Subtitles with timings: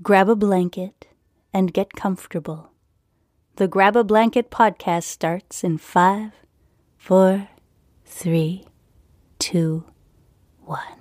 [0.00, 1.08] Grab a blanket
[1.52, 2.70] and get comfortable.
[3.56, 6.30] The Grab a Blanket podcast starts in five,
[6.96, 7.48] four,
[8.04, 8.64] three,
[9.40, 9.84] two,
[10.64, 10.98] one.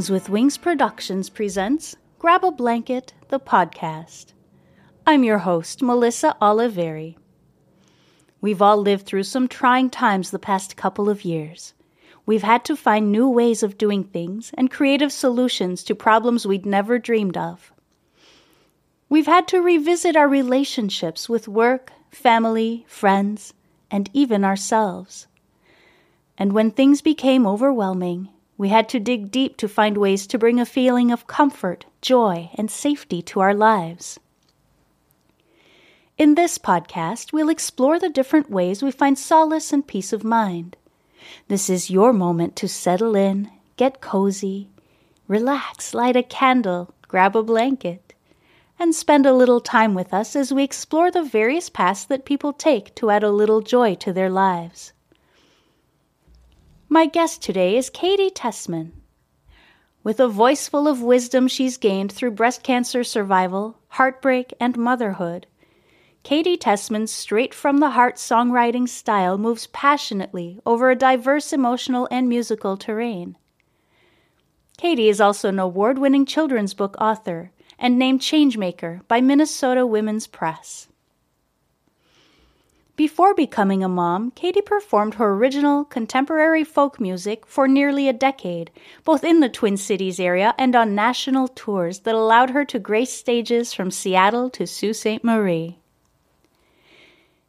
[0.00, 4.32] Things with Wings Productions presents Grab a Blanket, the podcast.
[5.06, 7.16] I'm your host, Melissa Oliveri.
[8.40, 11.74] We've all lived through some trying times the past couple of years.
[12.24, 16.64] We've had to find new ways of doing things and creative solutions to problems we'd
[16.64, 17.70] never dreamed of.
[19.10, 23.52] We've had to revisit our relationships with work, family, friends,
[23.90, 25.26] and even ourselves.
[26.38, 30.60] And when things became overwhelming, we had to dig deep to find ways to bring
[30.60, 34.20] a feeling of comfort, joy, and safety to our lives.
[36.18, 40.76] In this podcast, we'll explore the different ways we find solace and peace of mind.
[41.48, 44.68] This is your moment to settle in, get cozy,
[45.26, 48.12] relax, light a candle, grab a blanket,
[48.78, 52.52] and spend a little time with us as we explore the various paths that people
[52.52, 54.92] take to add a little joy to their lives.
[56.92, 58.90] My guest today is Katie Tessman.
[60.02, 65.46] With a voice full of wisdom she's gained through breast cancer survival, heartbreak, and motherhood,
[66.24, 72.28] Katie Tessman's straight from the heart songwriting style moves passionately over a diverse emotional and
[72.28, 73.38] musical terrain.
[74.76, 80.26] Katie is also an award winning children's book author and named Changemaker by Minnesota Women's
[80.26, 80.88] Press.
[83.00, 88.70] Before becoming a mom, Katie performed her original contemporary folk music for nearly a decade,
[89.04, 93.10] both in the Twin Cities area and on national tours that allowed her to grace
[93.10, 95.24] stages from Seattle to Sault Ste.
[95.24, 95.78] Marie.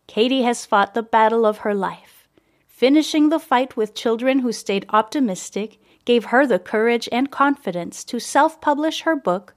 [0.07, 2.29] Katie has fought the battle of her life.
[2.69, 8.22] Finishing the fight with children who stayed optimistic gave her the courage and confidence to
[8.22, 9.53] self publish her book,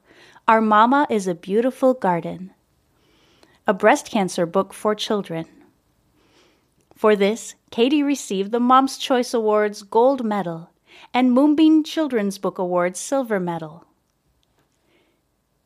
[0.49, 2.53] Our Mama is a Beautiful Garden,
[3.65, 5.47] a breast cancer book for children.
[6.94, 10.71] For this, Katie received the Mom's Choice Awards Gold Medal
[11.12, 13.84] and Moonbeam Children's Book Awards Silver Medal.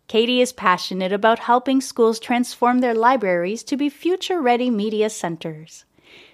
[0.09, 5.85] Katie is passionate about helping schools transform their libraries to be future ready media centers.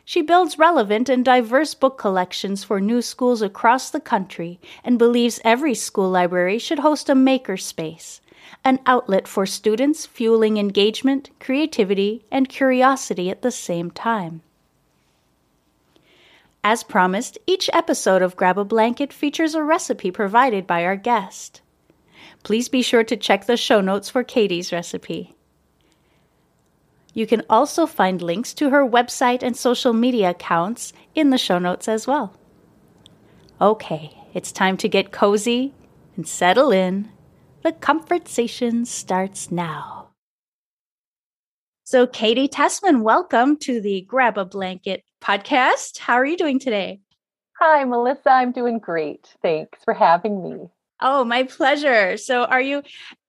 [0.05, 5.41] She builds relevant and diverse book collections for new schools across the country and believes
[5.44, 8.21] every school library should host a maker space,
[8.65, 14.43] an outlet for students fueling engagement, creativity, and curiosity at the same time.
[16.66, 21.60] As promised, each episode of Grab a Blanket features a recipe provided by our guest.
[22.42, 25.34] Please be sure to check the show notes for Katie's recipe.
[27.12, 31.58] You can also find links to her website and social media accounts in the show
[31.58, 32.34] notes as well.
[33.60, 35.75] Okay, it's time to get cozy
[36.16, 37.10] and settle in.
[37.62, 40.08] The conversation starts now.
[41.87, 45.99] So, Katie Tessman, welcome to the Grab a Blanket podcast.
[45.99, 47.00] How are you doing today?
[47.61, 48.31] Hi, Melissa.
[48.31, 49.29] I'm doing great.
[49.43, 50.70] Thanks for having me.
[51.03, 52.17] Oh, my pleasure.
[52.17, 52.82] So, are you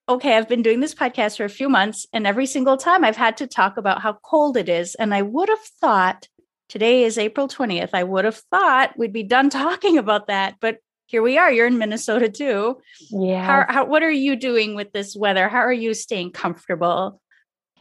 [0.07, 0.37] okay?
[0.37, 3.35] I've been doing this podcast for a few months, and every single time I've had
[3.37, 4.95] to talk about how cold it is.
[4.95, 6.29] And I would have thought
[6.69, 7.89] today is April 20th.
[7.91, 10.77] I would have thought we'd be done talking about that, but
[11.07, 11.51] here we are.
[11.51, 12.77] You're in Minnesota too.
[13.11, 13.43] Yeah.
[13.43, 15.49] How, how, what are you doing with this weather?
[15.49, 17.19] How are you staying comfortable?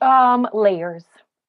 [0.01, 1.05] Um, layers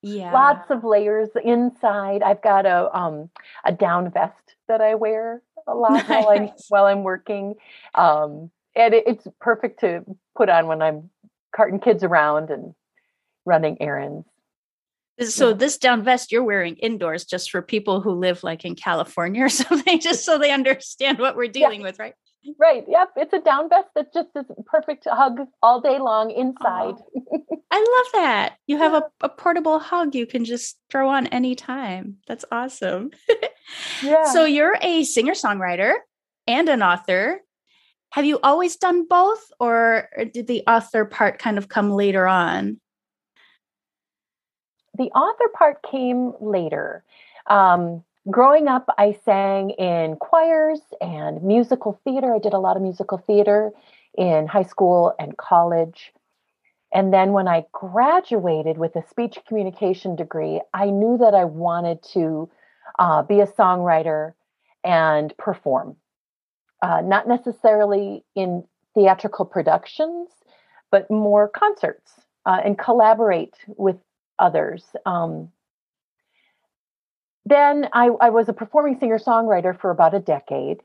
[0.05, 3.29] yeah lots of layers inside i've got a um
[3.65, 6.07] a down vest that i wear a lot nice.
[6.07, 7.55] while i'm while i'm working
[7.95, 10.03] um and it, it's perfect to
[10.37, 11.09] put on when i'm
[11.55, 12.75] carting kids around and
[13.45, 14.27] running errands
[15.21, 19.45] So this down vest you're wearing indoors just for people who live like in California
[19.45, 21.87] or something, just so they understand what we're dealing yeah.
[21.87, 22.13] with, right?
[22.59, 22.85] Right.
[22.87, 23.09] Yep.
[23.17, 26.95] It's a down vest that's just this perfect to hug all day long inside.
[27.71, 28.57] I love that.
[28.67, 32.17] You have a, a, portable hug you can just throw on anytime.
[32.27, 33.11] That's awesome.
[34.03, 34.31] yeah.
[34.31, 35.93] So you're a singer songwriter
[36.47, 37.41] and an author.
[38.11, 42.79] Have you always done both, or did the author part kind of come later on?
[44.97, 47.03] The author part came later.
[47.47, 52.33] Um, growing up, I sang in choirs and musical theater.
[52.33, 53.71] I did a lot of musical theater
[54.17, 56.13] in high school and college.
[56.93, 62.01] And then when I graduated with a speech communication degree, I knew that I wanted
[62.13, 62.49] to
[62.99, 64.33] uh, be a songwriter
[64.83, 65.97] and perform.
[66.81, 68.63] Uh, not necessarily in
[68.93, 70.29] theatrical productions,
[70.91, 72.11] but more concerts
[72.45, 73.97] uh, and collaborate with
[74.39, 74.83] others.
[75.05, 75.51] Um,
[77.45, 80.77] then I, I was a performing singer songwriter for about a decade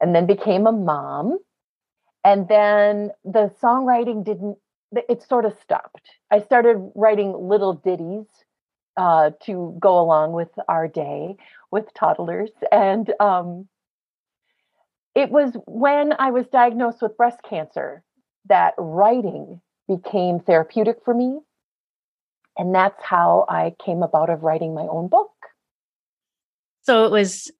[0.00, 1.38] and then became a mom.
[2.24, 4.58] And then the songwriting didn't,
[4.92, 6.10] it sort of stopped.
[6.30, 8.26] I started writing little ditties
[8.96, 11.36] uh, to go along with our day
[11.70, 12.50] with toddlers.
[12.72, 13.68] And um,
[15.14, 18.02] it was when I was diagnosed with breast cancer
[18.48, 21.38] that writing became therapeutic for me.
[22.58, 25.30] And that's how I came about of writing my own book.
[26.82, 27.50] So it was,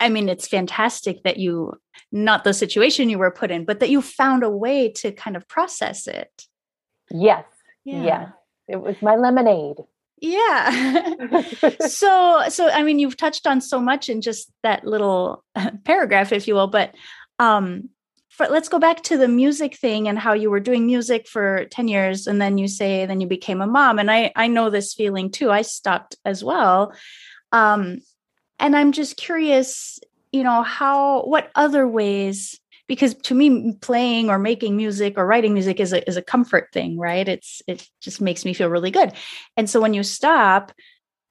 [0.00, 1.74] I mean, it's fantastic that you,
[2.10, 5.36] not the situation you were put in, but that you found a way to kind
[5.36, 6.46] of process it.
[7.10, 7.44] Yes.
[7.84, 8.02] Yeah.
[8.02, 8.28] Yes.
[8.68, 9.78] It was my lemonade.
[10.20, 11.42] Yeah.
[11.86, 15.44] so, so, I mean, you've touched on so much in just that little
[15.84, 16.94] paragraph, if you will, but,
[17.38, 17.88] um,
[18.32, 21.66] for, let's go back to the music thing and how you were doing music for
[21.66, 24.70] 10 years and then you say then you became a mom and i i know
[24.70, 26.94] this feeling too i stopped as well
[27.52, 27.98] um
[28.62, 30.00] and i'm just curious
[30.32, 32.58] you know how what other ways
[32.92, 36.68] because to me playing or making music or writing music is a is a comfort
[36.72, 37.26] thing right?
[37.26, 39.12] It's it just makes me feel really good.
[39.56, 40.72] And so when you stop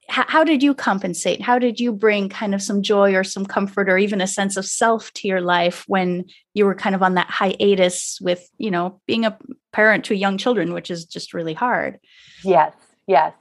[0.10, 1.40] how, how did you compensate?
[1.40, 4.58] How did you bring kind of some joy or some comfort or even a sense
[4.58, 8.72] of self to your life when you were kind of on that hiatus with you
[8.72, 9.38] know being a
[9.72, 12.00] parent to young children which is just really hard?
[12.44, 12.74] Yes
[13.08, 13.34] yes.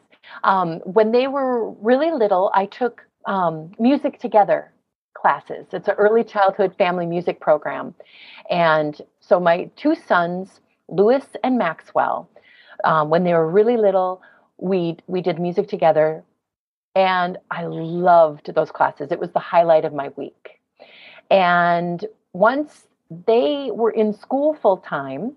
[0.45, 4.73] Um, when they were really little i took um, music together
[5.15, 5.67] classes.
[5.73, 7.95] It's an early childhood family music program.
[8.49, 12.29] And so my two sons, Lewis and Maxwell,
[12.85, 14.23] um, when they were really little,
[14.59, 16.23] we we did music together,
[16.95, 19.11] and I loved those classes.
[19.11, 20.61] It was the highlight of my week.
[21.31, 22.87] And once
[23.27, 25.37] they were in school full time,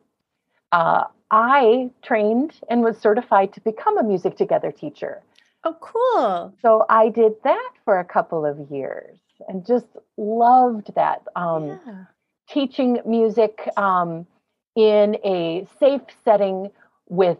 [0.71, 5.21] uh, I trained and was certified to become a music together teacher.
[5.63, 6.53] Oh, cool.
[6.61, 9.17] So I did that for a couple of years
[9.47, 9.87] and just
[10.17, 11.23] loved that.
[11.35, 12.05] Um, yeah.
[12.49, 14.27] Teaching music um,
[14.75, 16.69] in a safe setting
[17.07, 17.37] with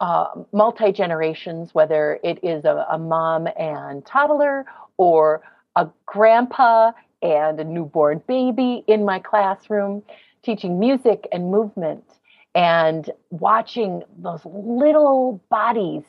[0.00, 4.64] uh, multi generations, whether it is a, a mom and toddler
[4.96, 5.42] or
[5.76, 6.90] a grandpa
[7.22, 10.02] and a newborn baby in my classroom,
[10.42, 12.04] teaching music and movement
[12.54, 16.02] and watching those little bodies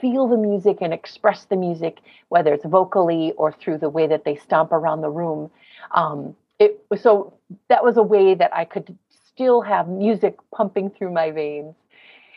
[0.00, 1.98] feel the music and express the music,
[2.28, 5.50] whether it's vocally or through the way that they stomp around the room.
[5.92, 7.34] Um, it so
[7.68, 11.74] that was a way that I could still have music pumping through my veins.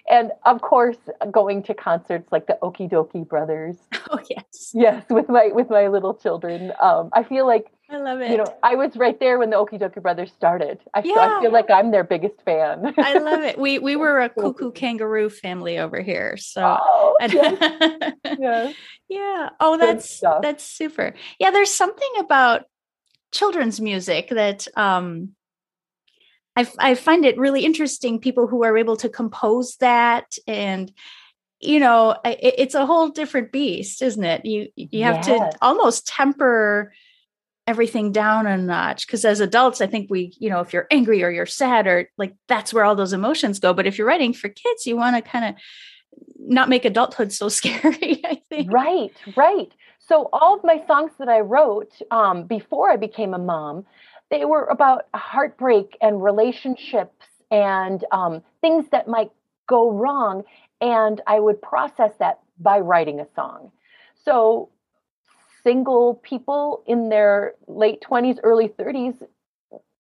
[0.10, 0.98] And of course,
[1.32, 3.78] going to concerts like the Okee Dokee Brothers.
[4.14, 6.74] Oh yes, yes, with my with my little children.
[6.82, 8.32] Um, I feel like I love it.
[8.32, 10.80] You know, I was right there when the Okee Dokee Brothers started.
[10.94, 11.38] I, yeah.
[11.38, 12.94] I feel like I'm their biggest fan.
[12.98, 13.60] I love it.
[13.60, 16.38] We we were a Koo Koo Kanga Roo family over here.
[16.38, 18.14] So oh, yes.
[18.40, 18.76] yes.
[19.10, 19.50] yeah.
[19.60, 21.14] Oh, that's that's super.
[21.38, 22.64] Yeah, there's something about
[23.34, 25.36] children's music that um
[26.56, 30.92] I, I find it really interesting people who are able to compose that and
[31.62, 35.28] you know it, it's a whole different beast isn't it you you have yes.
[35.28, 36.92] to almost temper
[37.72, 39.08] everything down a notch.
[39.08, 42.10] Because as adults i think we you know if you're angry or you're sad or
[42.18, 43.74] like that's where all those emotions go.
[43.74, 45.56] But if you're writing for kids you want to kind of
[46.38, 48.72] not make adulthood so scary i think.
[48.72, 49.72] Right right.
[50.00, 53.86] So all of my songs that i wrote um, before i became a mom
[54.30, 59.32] they were about heartbreak and relationships and um, things that might
[59.68, 60.44] go wrong
[60.82, 63.72] and i would process that by writing a song.
[64.24, 64.70] So
[65.64, 69.16] single people in their late 20s, early 30s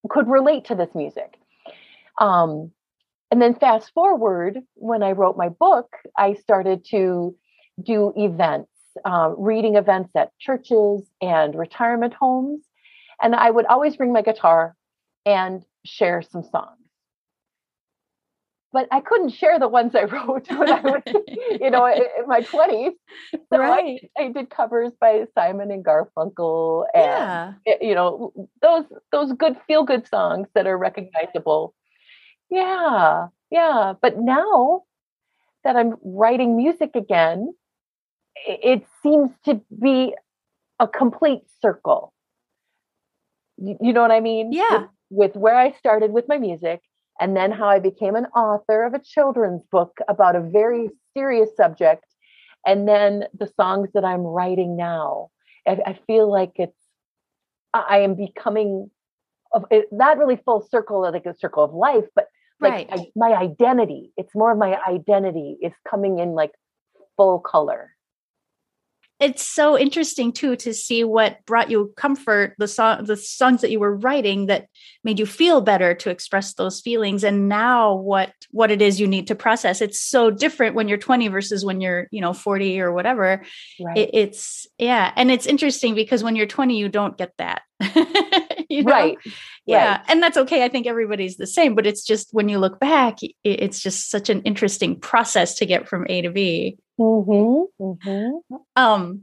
[0.10, 1.38] could relate to this music.
[2.20, 2.72] Um,
[3.30, 7.36] and then fast forward, when I wrote my book, I started to
[7.82, 8.72] do events
[9.06, 12.62] uh, reading events at churches and retirement homes.
[13.22, 14.75] And I would always bring my guitar
[15.25, 16.80] and share some songs.
[18.73, 21.01] But I couldn't share the ones I wrote when I was,
[21.59, 22.91] you know, in, my 20s.
[23.33, 24.09] So right.
[24.17, 27.73] I, I, did covers by Simon and Garfunkel and, yeah.
[27.81, 31.73] You know, those, those good feel good songs that are recognizable.
[32.49, 33.27] Yeah.
[33.49, 33.93] Yeah.
[34.01, 34.83] But now
[35.63, 37.53] that I'm writing music again,
[38.45, 40.15] it seems to be
[40.79, 42.13] a complete circle.
[43.57, 44.51] You know what I mean?
[44.51, 44.87] Yeah.
[45.09, 46.81] With, with, where I started with my music
[47.20, 51.50] and then how I became an author of a children's book about a very serious
[51.56, 52.06] subject.
[52.65, 55.30] And then the songs that I'm writing now.
[55.68, 56.77] I, I feel like it's,
[57.74, 58.89] I am becoming
[59.53, 62.27] of it, not really full circle, like a circle of life, but
[62.60, 62.88] like right.
[62.91, 64.13] I, my identity.
[64.18, 66.51] It's more of my identity is coming in like
[67.18, 67.96] full color
[69.21, 73.69] it's so interesting too to see what brought you comfort the song the songs that
[73.69, 74.67] you were writing that
[75.03, 79.07] made you feel better to express those feelings and now what what it is you
[79.07, 79.79] need to process.
[79.81, 83.43] It's so different when you're 20 versus when you're you know 40 or whatever.
[83.79, 83.97] Right.
[83.97, 87.61] it, it's yeah and it's interesting because when you're 20 you don't get that
[88.69, 88.91] you know?
[88.91, 89.17] right
[89.65, 90.01] yeah right.
[90.07, 93.19] and that's okay i think everybody's the same but it's just when you look back
[93.43, 98.55] it's just such an interesting process to get from a to b mm-hmm, mm-hmm.
[98.75, 99.21] um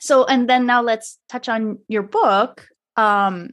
[0.00, 2.66] so and then now let's touch on your book
[2.96, 3.50] um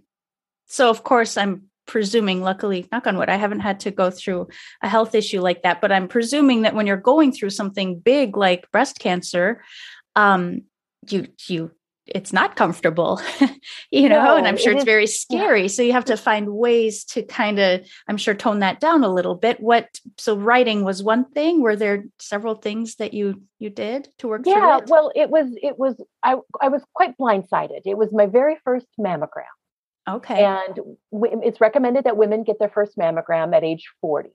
[0.66, 4.48] so of course i'm presuming luckily knock on wood i haven't had to go through
[4.82, 8.36] a health issue like that but i'm presuming that when you're going through something big
[8.36, 9.62] like breast cancer
[10.16, 10.62] um
[11.10, 11.72] you you
[12.08, 13.20] it's not comfortable
[13.92, 15.62] you know no, and i'm sure it it's is, very scary.
[15.64, 15.68] Yeah.
[15.68, 19.10] so you have to find ways to kind of i'm sure tone that down a
[19.10, 19.60] little bit.
[19.60, 21.62] What so writing was one thing.
[21.62, 24.90] Were there several things that you you did to work yeah it?
[24.90, 27.82] well it was it was i i was quite blindsided.
[27.86, 29.44] It was my very first mammogram.
[30.08, 30.44] Okay.
[30.44, 30.76] And
[31.12, 34.30] w- it's recommended that women get their first mammogram at age 40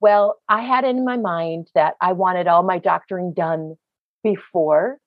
[0.00, 3.76] well i had in my mind that i wanted all my doctoring done
[4.24, 4.98] before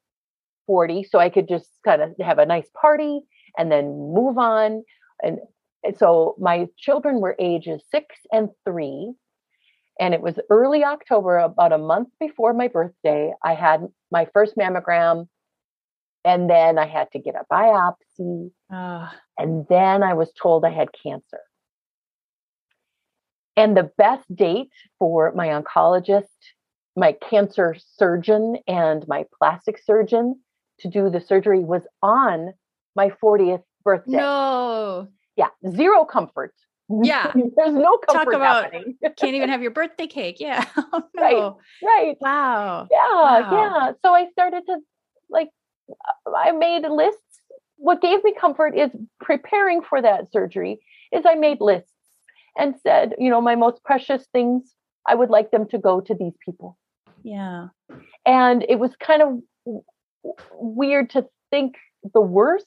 [0.68, 3.22] 40 so i could just kind of have a nice party
[3.58, 4.84] and then move on.
[5.22, 5.40] And,
[5.84, 9.14] and so my children were ages six and three
[10.00, 13.34] and it was early october about a month before my birthday.
[13.44, 15.28] I had my first mammogram
[16.26, 19.10] and then i had to get a biopsy uh.
[19.38, 21.40] and then i was told i had cancer.
[23.56, 26.26] And the best date for my oncologist
[26.96, 30.40] my cancer surgeon and my plastic surgeon
[30.80, 32.54] to do the surgery was on
[32.96, 34.18] my 40th birthday.
[34.18, 35.08] No.
[35.36, 36.54] Yeah, zero comfort.
[36.90, 37.32] Yeah.
[37.56, 38.98] There's no comfort Talk about happening.
[39.18, 40.38] can't even have your birthday cake.
[40.40, 40.66] Yeah.
[40.94, 41.22] Oh, no.
[41.22, 41.54] Right.
[41.84, 42.16] Right.
[42.22, 42.88] Wow.
[42.90, 42.98] Yeah.
[42.98, 43.50] Wow.
[43.52, 43.92] Yeah.
[44.04, 44.78] So I started to
[45.30, 45.50] like
[46.36, 47.22] I made lists.
[47.76, 50.80] What gave me comfort is preparing for that surgery
[51.12, 51.92] is I made lists
[52.58, 54.74] and said, you know, my most precious things,
[55.08, 56.78] I would like them to go to these people.
[57.24, 57.68] Yeah.
[58.26, 59.84] And it was kind of
[60.54, 61.76] weird to think
[62.14, 62.66] the worst,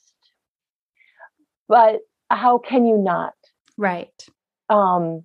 [1.69, 3.35] but how can you not?
[3.77, 4.27] Right.
[4.69, 5.25] Um,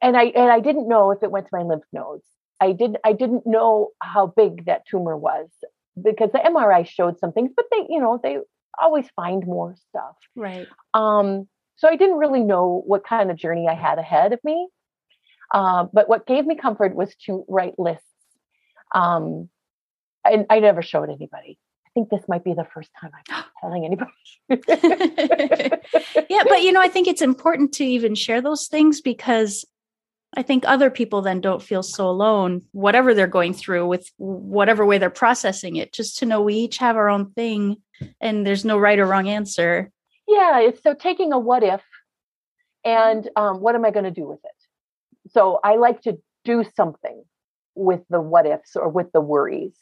[0.00, 2.24] and I and I didn't know if it went to my lymph nodes.
[2.60, 5.48] I didn't I didn't know how big that tumor was
[6.00, 8.38] because the MRI showed some things, but they, you know, they
[8.80, 10.16] always find more stuff.
[10.36, 10.66] Right.
[10.94, 14.68] Um, so I didn't really know what kind of journey I had ahead of me.
[15.52, 18.06] Uh, but what gave me comfort was to write lists.
[18.94, 19.48] Um,
[20.24, 21.58] I, I never showed anybody.
[21.86, 24.10] I think this might be the first time I'm telling anybody.
[26.30, 29.64] yeah, but you know, I think it's important to even share those things because
[30.34, 34.86] I think other people then don't feel so alone, whatever they're going through with whatever
[34.86, 37.76] way they're processing it, just to know we each have our own thing
[38.20, 39.90] and there's no right or wrong answer.
[40.26, 41.82] Yeah, it's so taking a what if
[42.84, 45.30] and um, what am I going to do with it?
[45.32, 47.24] So I like to do something
[47.74, 49.76] with the what ifs or with the worries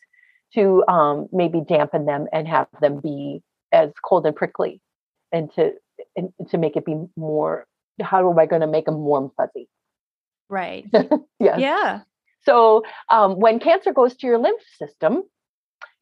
[0.55, 3.43] to um, maybe dampen them and have them be
[3.73, 4.81] as cold and prickly
[5.33, 5.73] and to
[6.17, 7.67] and to make it be more
[8.01, 9.69] how am i going to make them warm fuzzy?
[10.49, 10.87] Right.
[11.39, 12.01] Yeah yeah.
[12.43, 15.23] So um, when cancer goes to your lymph system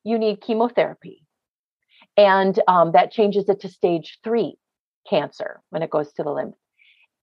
[0.05, 1.25] you need chemotherapy.
[2.17, 4.57] And um, that changes it to stage three
[5.09, 6.55] cancer when it goes to the lymph.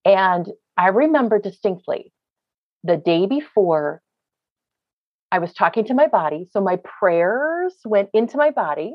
[0.04, 2.12] And i remember distinctly
[2.84, 4.02] the day before
[5.32, 6.46] I was talking to my body.
[6.50, 8.94] So my prayers went into my body.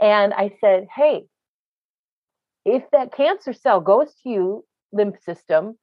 [0.00, 1.24] And I said, hey,
[2.64, 5.78] if that cancer cell goes to you, lymph system,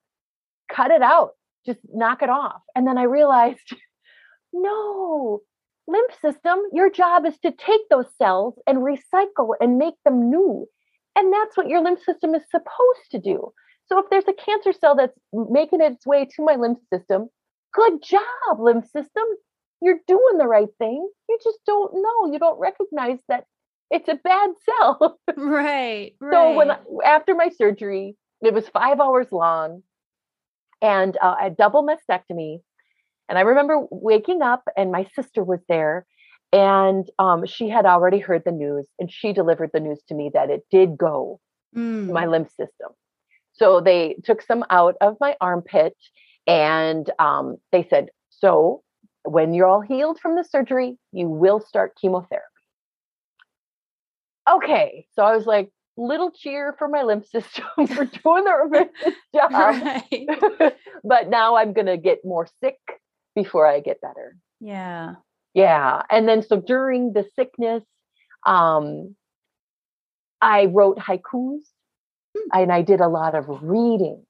[0.72, 1.32] cut it out,
[1.66, 2.62] just knock it off.
[2.76, 3.76] And then I realized,
[4.54, 5.42] no,
[5.88, 10.68] lymph system, your job is to take those cells and recycle and make them new.
[11.16, 13.52] And that's what your lymph system is supposed to do.
[13.88, 17.30] So if there's a cancer cell that's making its way to my lymph system,
[17.74, 19.24] good job, lymph system.
[19.84, 21.08] You're doing the right thing.
[21.30, 22.32] You just don't know.
[22.32, 23.46] You don't recognize that
[23.92, 25.20] it's a bad cell.
[25.38, 26.34] right, right.
[26.34, 26.72] So when
[27.06, 29.84] after my surgery, it was five hours long,
[30.82, 32.62] and uh, a double mastectomy.
[33.30, 36.06] And I remember waking up, and my sister was there,
[36.52, 40.32] and um, she had already heard the news, and she delivered the news to me
[40.34, 41.40] that it did go
[41.76, 42.12] mm.
[42.12, 42.90] my lymph system.
[43.54, 45.96] So they took some out of my armpit,
[46.48, 48.84] and um, they said, "So
[49.26, 52.48] when you're all healed from the surgery, you will start chemotherapy."
[54.50, 58.90] Okay, so I was like, little cheer for my lymph system for doing the
[59.36, 59.52] job.
[59.52, 60.74] Right.
[61.04, 62.80] but now I'm going to get more sick
[63.36, 64.38] before I get better.
[64.60, 65.16] Yeah.
[65.54, 66.02] Yeah.
[66.10, 67.84] And then so during the sickness,
[68.46, 69.16] um,
[70.42, 71.62] I wrote haikus
[72.36, 72.50] hmm.
[72.52, 74.26] and I did a lot of reading,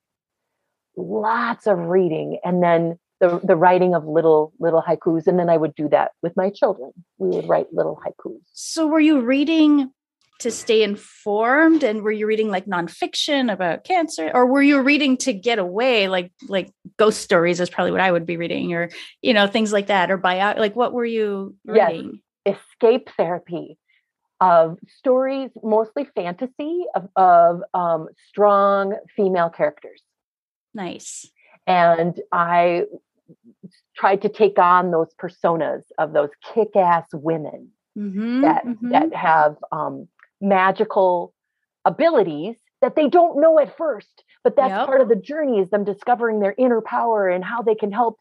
[0.95, 2.39] lots of reading.
[2.43, 6.12] And then the, the writing of little little haikus and then i would do that
[6.22, 6.92] with my children.
[7.18, 8.42] We would write little haikus.
[8.51, 9.92] So were you reading
[10.39, 14.30] to stay informed and were you reading like nonfiction about cancer?
[14.34, 18.12] Or were you reading to get away like like ghost stories is probably what i
[18.12, 18.89] would be reading or
[19.22, 22.20] you know things like that or bio like what were you reading?
[22.46, 22.58] Yes.
[22.58, 23.77] escape therapy
[24.42, 30.01] of stories mostly fantasy of, of um, strong female characters.
[30.74, 31.32] Nice.
[31.65, 32.84] And i
[33.96, 38.89] tried to take on those personas of those kick-ass women mm-hmm, that mm-hmm.
[38.89, 40.08] that have um,
[40.42, 41.34] magical
[41.86, 44.86] abilities that they don't know at first but that's yep.
[44.86, 48.18] part of the journey is them discovering their inner power and how they can help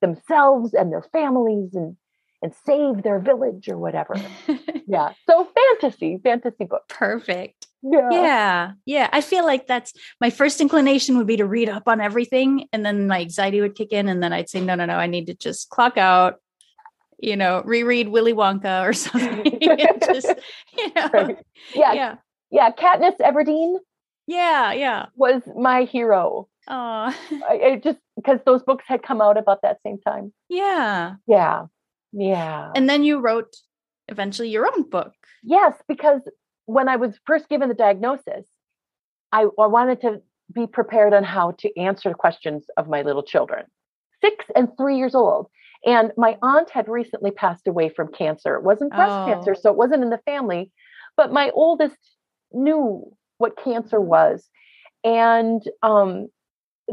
[0.00, 1.96] themselves and their families and
[2.42, 4.14] and save their village or whatever
[4.86, 10.60] yeah so fantasy fantasy book perfect yeah yeah yeah i feel like that's my first
[10.60, 14.08] inclination would be to read up on everything and then my anxiety would kick in
[14.08, 16.40] and then i'd say no no no i need to just clock out
[17.18, 19.58] you know, reread Willy Wonka or something.
[19.60, 20.32] just,
[20.76, 21.38] you know, right.
[21.74, 22.14] yeah, yeah,
[22.50, 22.70] yeah.
[22.70, 23.76] Katniss Everdeen.
[24.26, 26.48] Yeah, yeah, was my hero.
[26.68, 30.32] Oh, it just because those books had come out about that same time.
[30.48, 31.66] Yeah, yeah,
[32.12, 32.72] yeah.
[32.74, 33.54] And then you wrote
[34.08, 35.12] eventually your own book.
[35.44, 36.22] Yes, because
[36.66, 38.46] when I was first given the diagnosis,
[39.32, 40.20] I, I wanted to
[40.52, 43.64] be prepared on how to answer the questions of my little children,
[44.20, 45.48] six and three years old.
[45.84, 48.56] And my aunt had recently passed away from cancer.
[48.56, 49.26] It wasn't breast oh.
[49.26, 50.70] cancer, so it wasn't in the family,
[51.16, 51.98] but my oldest
[52.52, 54.48] knew what cancer was.
[55.04, 56.28] And um,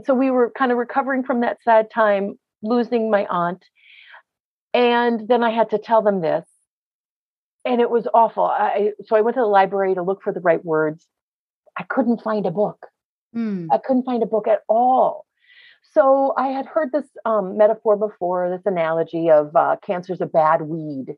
[0.05, 3.63] so we were kind of recovering from that sad time, losing my aunt.
[4.73, 6.45] And then I had to tell them this.
[7.65, 8.45] And it was awful.
[8.45, 11.07] I, so I went to the library to look for the right words.
[11.77, 12.87] I couldn't find a book.
[13.35, 13.67] Mm.
[13.71, 15.25] I couldn't find a book at all.
[15.93, 20.63] So I had heard this um, metaphor before, this analogy of uh, cancer's a bad
[20.63, 21.15] weed.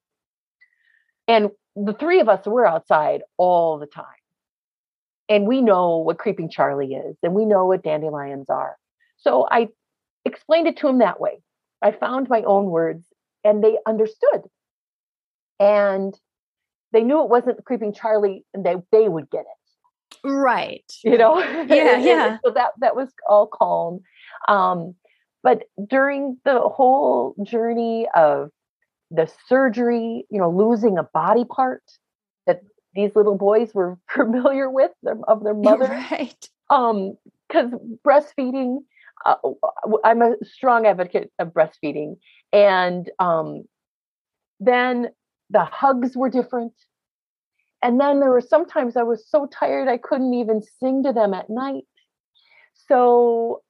[1.28, 4.06] And the three of us were outside all the time.
[5.28, 8.78] And we know what creeping Charlie is, and we know what dandelions are.
[9.18, 9.70] So I
[10.24, 11.42] explained it to him that way.
[11.82, 13.06] I found my own words,
[13.44, 14.42] and they understood.
[15.60, 16.14] And
[16.96, 20.28] they knew it wasn't creeping Charlie, and they, they would get it.
[20.28, 20.90] Right.
[21.04, 21.40] You know?
[21.68, 22.38] Yeah, yeah.
[22.44, 24.00] so that that was all calm.
[24.48, 24.96] Um,
[25.44, 28.50] but during the whole journey of
[29.12, 31.84] the surgery, you know, losing a body part
[32.48, 32.62] that
[32.96, 34.92] these little boys were familiar with
[35.28, 36.50] of their mother, right?
[36.70, 37.72] Um, because
[38.06, 38.80] breastfeeding,
[39.26, 39.36] uh,
[40.04, 42.18] I'm a strong advocate of breastfeeding,
[42.54, 43.66] and um,
[44.60, 45.10] then
[45.56, 46.74] the hugs were different.
[47.82, 51.34] And then there were sometimes I was so tired I couldn't even sing to them
[51.34, 51.86] at night.
[52.90, 53.62] So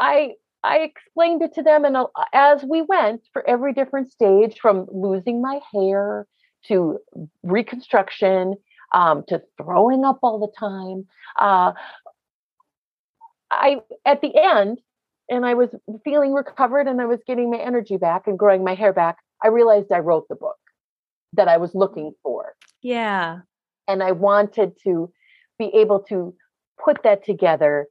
[0.00, 0.32] I
[0.64, 4.88] I explained it to them, and uh, as we went for every different stage, from
[4.90, 6.26] losing my hair
[6.66, 6.98] to
[7.44, 8.56] reconstruction
[8.92, 11.06] um, to throwing up all the time,
[11.38, 11.72] uh,
[13.48, 14.80] I at the end,
[15.30, 15.68] and I was
[16.02, 19.18] feeling recovered, and I was getting my energy back and growing my hair back.
[19.42, 20.56] I realized I wrote the book
[21.34, 22.54] that I was looking for.
[22.82, 23.40] Yeah,
[23.88, 25.12] and I wanted to
[25.58, 26.34] be able to
[26.82, 27.86] put that together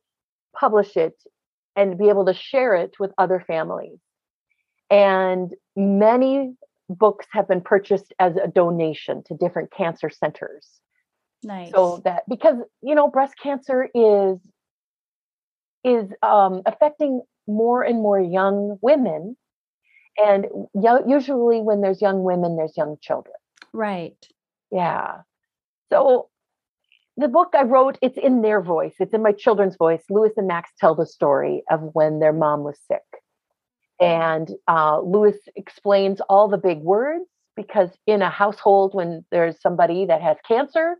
[0.56, 1.16] publish it
[1.76, 4.00] and be able to share it with other families.
[4.90, 6.56] And many
[6.90, 10.68] books have been purchased as a donation to different cancer centers.
[11.44, 11.72] Nice.
[11.72, 14.40] So that because you know breast cancer is
[15.84, 19.38] is um, affecting more and more young women,
[20.18, 20.48] And
[21.08, 23.36] usually, when there's young women, there's young children.
[23.74, 24.18] Right.
[24.72, 25.22] Yeah.
[25.92, 26.30] So
[27.18, 28.96] the book I wrote, it's in their voice.
[29.00, 30.04] It's in my children's voice.
[30.10, 33.04] Lewis and Max tell the story of when their mom was sick.
[34.00, 37.26] And uh, Lewis explains all the big words
[37.56, 40.98] because in a household, when there's somebody that has cancer,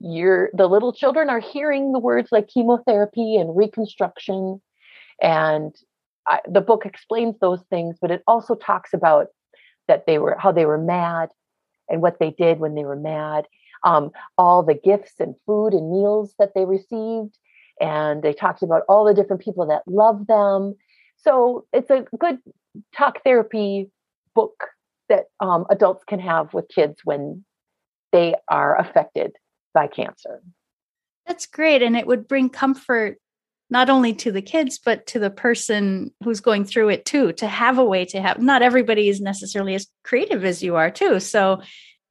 [0.00, 4.60] you're the little children are hearing the words like chemotherapy and reconstruction.
[5.20, 5.74] And
[6.26, 9.28] I, the book explains those things, but it also talks about
[9.88, 11.30] that they were how they were mad
[11.88, 13.46] and what they did when they were mad
[13.84, 17.36] um, all the gifts and food and meals that they received.
[17.80, 20.74] And they talked about all the different people that love them.
[21.16, 22.38] So it's a good
[22.94, 23.90] talk therapy
[24.34, 24.64] book
[25.08, 27.44] that um, adults can have with kids when
[28.12, 29.32] they are affected
[29.74, 30.42] by cancer.
[31.26, 31.82] That's great.
[31.82, 33.18] And it would bring comfort
[33.72, 37.48] not only to the kids, but to the person who's going through it too, to
[37.48, 41.18] have a way to have, not everybody is necessarily as creative as you are too.
[41.18, 41.60] So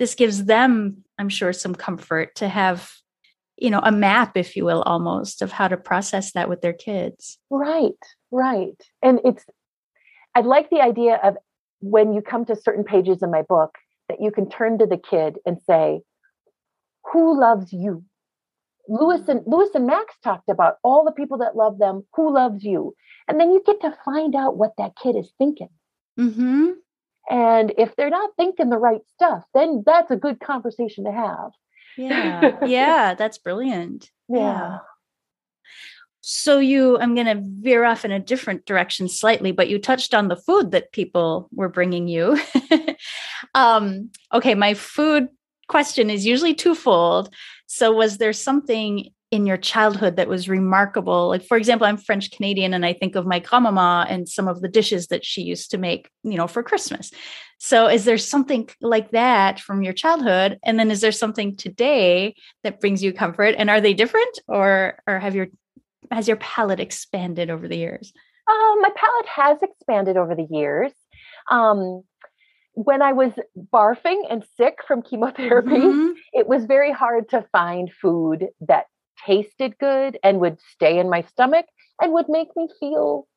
[0.02, 2.92] this gives them i'm sure some comfort to have
[3.56, 6.74] you know a map if you will almost of how to process that with their
[6.74, 7.38] kids.
[7.52, 8.82] Right right.
[9.04, 9.46] And it's
[10.34, 11.38] i like the idea of
[11.82, 13.78] when you come to certain pages in my book
[14.10, 16.02] that you can turn to the kid and say
[17.14, 18.04] who loves you
[18.88, 22.64] lewis and lewis and max talked about all the people that love them who loves
[22.64, 22.96] you
[23.28, 25.70] and then you get to find out what that kid is thinking
[26.20, 26.72] mm-hmm.
[27.30, 31.52] And if they're not thinking the right stuff, then that's a good conversation to have.
[31.98, 32.58] Yeah.
[32.66, 33.14] yeah.
[33.14, 34.10] That's brilliant.
[34.28, 34.40] Yeah.
[34.40, 34.78] yeah.
[36.22, 40.14] So you, I'm going to veer off in a different direction slightly, but you touched
[40.14, 42.40] on the food that people were bringing you.
[43.56, 45.30] um, okay, my food
[45.68, 47.34] question is usually twofold.
[47.74, 51.30] So was there something in your childhood that was remarkable?
[51.30, 54.60] Like, for example, I'm French Canadian and I think of my grandmama and some of
[54.60, 57.12] the dishes that she used to make, you know, for Christmas.
[57.60, 60.60] So, is there something like that from your childhood?
[60.64, 63.56] And then is there something today that brings you comfort?
[63.58, 65.48] And are they different or, or have your,
[66.12, 68.12] has your palate expanded over the years?
[68.50, 70.92] Um, my palate has expanded over the years.
[71.50, 72.04] Um,
[72.74, 73.32] when I was
[73.74, 76.12] barfing and sick from chemotherapy, mm-hmm.
[76.34, 78.86] it was very hard to find food that
[79.26, 81.66] tasted good and would stay in my stomach
[82.02, 83.28] and would make me feel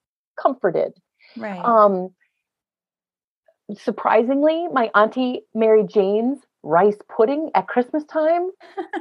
[0.41, 0.93] comforted.
[1.37, 1.63] Right.
[1.65, 2.11] Um,
[3.77, 8.51] surprisingly, my auntie Mary Jane's rice pudding at Christmas time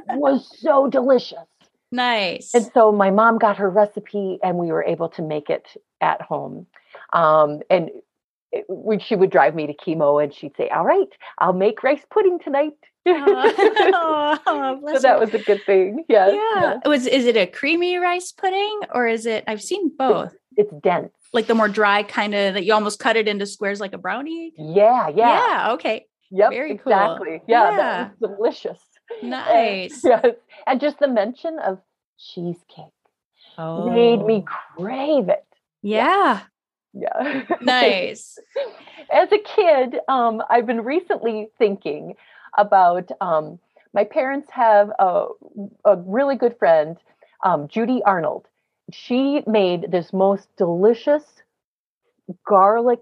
[0.08, 1.38] was so delicious.
[1.90, 2.52] Nice.
[2.54, 5.68] And so my mom got her recipe and we were able to make it
[6.00, 6.66] at home.
[7.12, 7.90] Um, and
[8.54, 12.04] it, she would drive me to chemo and she'd say, All right, I'll make rice
[12.10, 12.72] pudding tonight.
[13.06, 14.38] oh,
[14.94, 16.04] so that was a good thing.
[16.08, 16.60] Yes, yeah.
[16.60, 16.80] Yes.
[16.86, 19.44] Was is it a creamy rice pudding or is it?
[19.46, 20.32] I've seen both.
[20.56, 23.46] It's, it's dense, like the more dry kind of that you almost cut it into
[23.46, 24.52] squares like a brownie.
[24.56, 25.72] Yeah, yeah, yeah.
[25.72, 26.06] Okay.
[26.30, 26.50] Yep.
[26.50, 27.38] Very exactly.
[27.38, 27.44] Cool.
[27.46, 28.80] Yeah, yeah, that was delicious.
[29.22, 30.04] Nice.
[30.04, 30.34] And, yes,
[30.66, 31.78] and just the mention of
[32.18, 32.86] cheesecake
[33.58, 33.90] oh.
[33.90, 34.82] made me oh.
[34.82, 35.44] crave it.
[35.82, 36.40] Yeah.
[36.94, 37.42] Yeah.
[37.60, 38.38] Nice.
[39.12, 42.14] As a kid, um, I've been recently thinking
[42.56, 43.58] about um,
[43.92, 45.26] my parents have a,
[45.84, 46.96] a really good friend,
[47.44, 48.46] um, Judy Arnold.
[48.92, 51.24] She made this most delicious
[52.46, 53.00] garlic,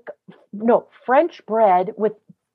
[0.53, 2.13] no, French bread with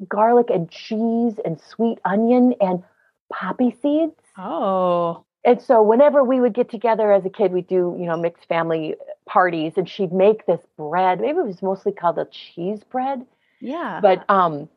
[0.08, 2.84] garlic and cheese and sweet onion and
[3.32, 4.16] poppy seeds.
[4.38, 5.24] Oh.
[5.48, 8.46] And so whenever we would get together as a kid, we'd do, you know, mixed
[8.50, 11.22] family parties and she'd make this bread.
[11.22, 13.26] Maybe it was mostly called a cheese bread.
[13.62, 14.02] Yeah.
[14.02, 14.68] But um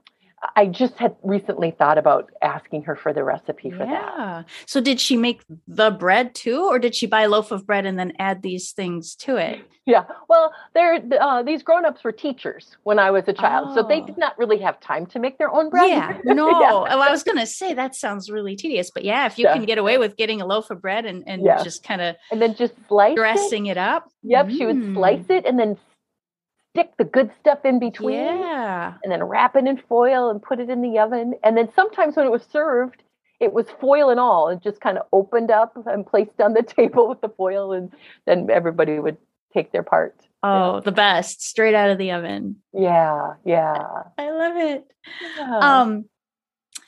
[0.57, 4.11] I just had recently thought about asking her for the recipe for yeah.
[4.17, 4.49] that.
[4.67, 7.85] So did she make the bread too, or did she buy a loaf of bread
[7.85, 9.61] and then add these things to it?
[9.85, 10.05] Yeah.
[10.29, 13.75] Well, there uh, these grown-ups were teachers when I was a child, oh.
[13.75, 14.19] so they did oh.
[14.19, 15.89] not really have time to make their own bread.
[15.89, 16.19] Yeah.
[16.31, 16.49] No.
[16.61, 16.71] yeah.
[16.73, 19.55] Oh, I was going to say that sounds really tedious, but yeah, if you yeah.
[19.55, 21.63] can get away with getting a loaf of bread and, and yeah.
[21.63, 24.09] just kind of and then just slice dressing it, it up.
[24.23, 24.57] Yep, mm.
[24.57, 25.37] she would slice mm.
[25.39, 25.77] it and then
[26.73, 28.19] stick the good stuff in between.
[28.19, 28.95] Yeah.
[29.03, 31.35] And then wrap it in foil and put it in the oven.
[31.43, 33.03] And then sometimes when it was served,
[33.41, 34.49] it was foil and all.
[34.49, 37.91] It just kind of opened up and placed on the table with the foil, and
[38.27, 39.17] then everybody would
[39.53, 40.15] take their part.
[40.43, 40.81] Oh, yeah.
[40.81, 42.57] the best, straight out of the oven.
[42.73, 43.83] Yeah, yeah.
[44.17, 44.85] I love it.
[45.37, 45.59] Yeah.
[45.59, 46.05] Um,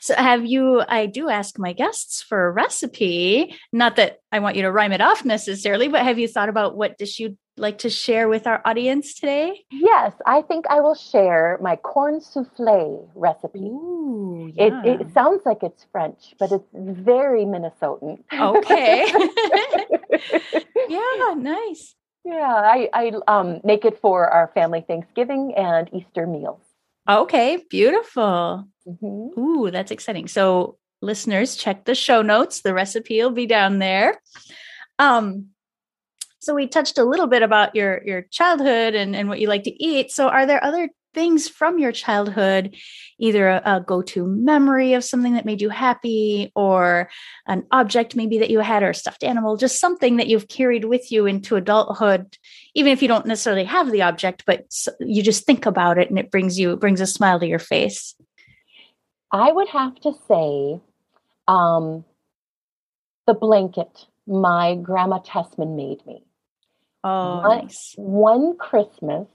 [0.01, 4.57] so have you I do ask my guests for a recipe, not that I want
[4.57, 7.79] you to rhyme it off necessarily, but have you thought about what dish you'd like
[7.79, 9.65] to share with our audience today?
[9.71, 13.61] Yes, I think I will share my corn souffle recipe.
[13.61, 14.83] Ooh, yeah.
[14.85, 18.23] it, it sounds like it's French, but it's very Minnesotan.
[18.33, 19.07] Okay.
[20.89, 21.95] yeah, nice.
[22.25, 26.61] Yeah, I, I um, make it for our family Thanksgiving and Easter meals.
[27.09, 28.69] Okay, beautiful.
[28.87, 29.41] Mm-hmm.
[29.41, 30.29] Ooh, that's exciting.
[30.29, 32.63] So, listeners, check the show notes.
[32.63, 34.21] The recipe will be down there.
[35.01, 35.49] Um,
[36.43, 39.63] so we touched a little bit about your your childhood and, and what you like
[39.63, 40.11] to eat.
[40.11, 42.75] So are there other things from your childhood,
[43.21, 47.09] either a, a go to memory of something that made you happy, or
[47.47, 50.85] an object maybe that you had, or a stuffed animal, just something that you've carried
[50.85, 52.37] with you into adulthood,
[52.75, 54.67] even if you don't necessarily have the object, but
[54.99, 58.17] you just think about it and it brings you brings a smile to your face.
[59.31, 60.81] I would have to say
[61.47, 62.05] um,
[63.29, 66.25] the blanket my grandma Tessman made me.
[67.05, 67.95] Oh, one, nice.
[67.97, 69.29] One Christmas,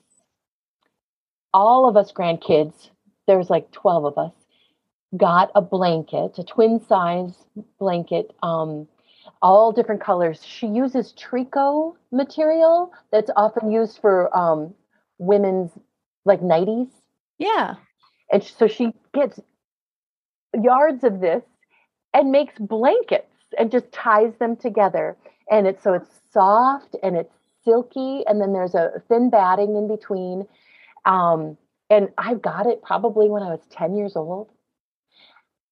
[1.54, 2.90] all of us grandkids,
[3.28, 4.34] there's like 12 of us,
[5.16, 7.34] got a blanket, a twin size
[7.80, 8.88] blanket, um,
[9.42, 10.44] all different colors.
[10.44, 14.74] She uses tricot material that's often used for um,
[15.18, 15.72] women's
[16.26, 16.90] like nighties.
[17.38, 17.76] Yeah.
[18.32, 19.40] And so she gets
[20.54, 21.44] yards of this
[22.14, 25.16] and makes blankets and just ties them together.
[25.50, 27.34] And it's so it's soft and it's
[27.68, 30.48] silky, and then there's a thin batting in between.
[31.06, 31.58] Um,
[31.90, 34.50] and I got it probably when I was 10 years old.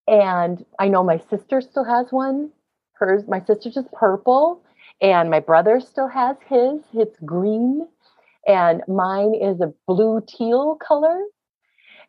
[0.08, 2.52] And I know my sister still has one.
[2.94, 4.62] Hers, my sister's is purple,
[5.02, 6.82] and my brother still has his.
[6.94, 7.88] It's green,
[8.48, 11.20] and mine is a blue teal color.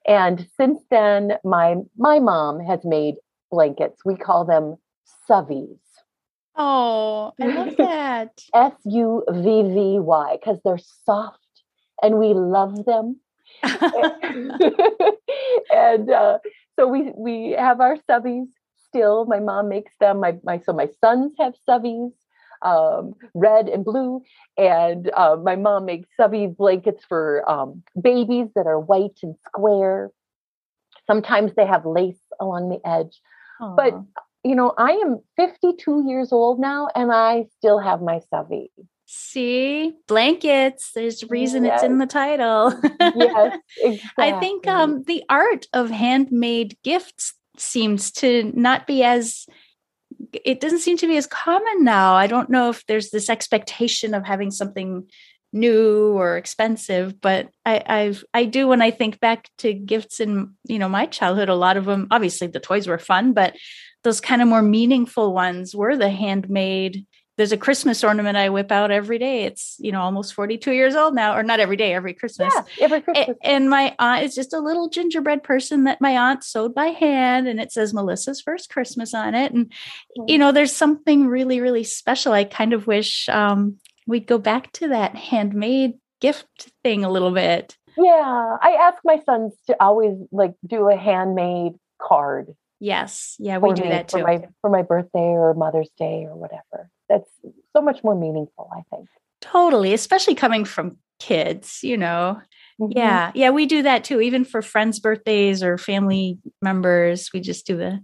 [0.06, 3.16] And since then, my my mom has made
[3.50, 4.04] blankets.
[4.04, 4.76] We call them
[5.28, 5.85] Suvvies.
[6.56, 8.42] Oh, I love that.
[8.54, 11.38] F U V V Y, because they're soft
[12.02, 13.20] and we love them.
[15.70, 16.38] and uh,
[16.78, 18.48] so we we have our Suvvies
[18.88, 19.24] still.
[19.26, 20.20] My mom makes them.
[20.20, 22.12] My my so my sons have Suvvies,
[22.62, 24.22] um, red and blue,
[24.56, 30.10] and uh, my mom makes Suvvie blankets for um, babies that are white and square.
[31.06, 33.20] Sometimes they have lace along the edge.
[33.60, 33.76] Aww.
[33.76, 33.94] But
[34.46, 38.68] you know, I am 52 years old now and I still have my Suvvie.
[39.06, 40.92] See, blankets.
[40.94, 41.80] There's a reason yes.
[41.80, 42.78] it's in the title.
[43.00, 44.10] yes, exactly.
[44.18, 49.46] I think um, the art of handmade gifts seems to not be as
[50.32, 52.14] it doesn't seem to be as common now.
[52.14, 55.08] I don't know if there's this expectation of having something
[55.52, 60.54] new or expensive, but I, I've I do when I think back to gifts in
[60.64, 61.48] you know my childhood.
[61.48, 63.54] A lot of them, obviously, the toys were fun, but
[64.06, 67.04] those kind of more meaningful ones were the handmade
[67.36, 69.42] there's a christmas ornament i whip out every day.
[69.42, 72.54] It's you know almost 42 years old now or not every day every christmas.
[72.54, 73.36] Yeah, every christmas.
[73.42, 77.48] and my aunt is just a little gingerbread person that my aunt sewed by hand
[77.48, 79.52] and it says melissa's first christmas on it.
[79.52, 79.72] And
[80.28, 82.32] you know there's something really really special.
[82.32, 87.32] I kind of wish um, we'd go back to that handmade gift thing a little
[87.32, 87.76] bit.
[87.98, 93.36] Yeah i ask my sons to always like do a handmade card Yes.
[93.38, 94.18] Yeah, we do me, that too.
[94.18, 96.90] For my, for my birthday or Mother's Day or whatever.
[97.08, 97.30] That's
[97.74, 99.08] so much more meaningful, I think.
[99.40, 102.40] Totally, especially coming from kids, you know.
[102.80, 102.92] Mm-hmm.
[102.96, 103.32] Yeah.
[103.34, 104.20] Yeah, we do that too.
[104.20, 108.00] Even for friends' birthdays or family members, we just do the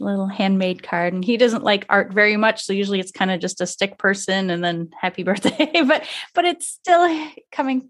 [0.00, 3.40] little handmade card and he doesn't like art very much so usually it's kind of
[3.40, 7.88] just a stick person and then happy birthday but but it's still coming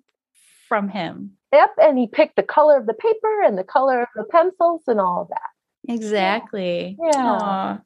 [0.69, 4.09] from him yep and he picked the color of the paper and the color of
[4.15, 5.41] the pencils and all of that
[5.89, 6.97] Exactly.
[7.01, 7.13] Yeah.
[7.13, 7.83] Aww.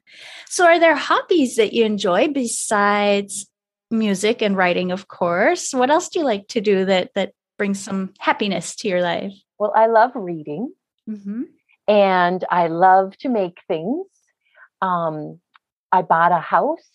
[0.48, 3.46] So, are there hobbies that you enjoy besides
[3.90, 4.92] music and writing?
[4.92, 5.72] Of course.
[5.72, 9.32] What else do you like to do that that brings some happiness to your life?
[9.58, 10.72] Well, I love reading,
[11.08, 11.42] mm-hmm.
[11.88, 14.06] and I love to make things.
[14.80, 15.40] Um,
[15.90, 16.88] I bought a house,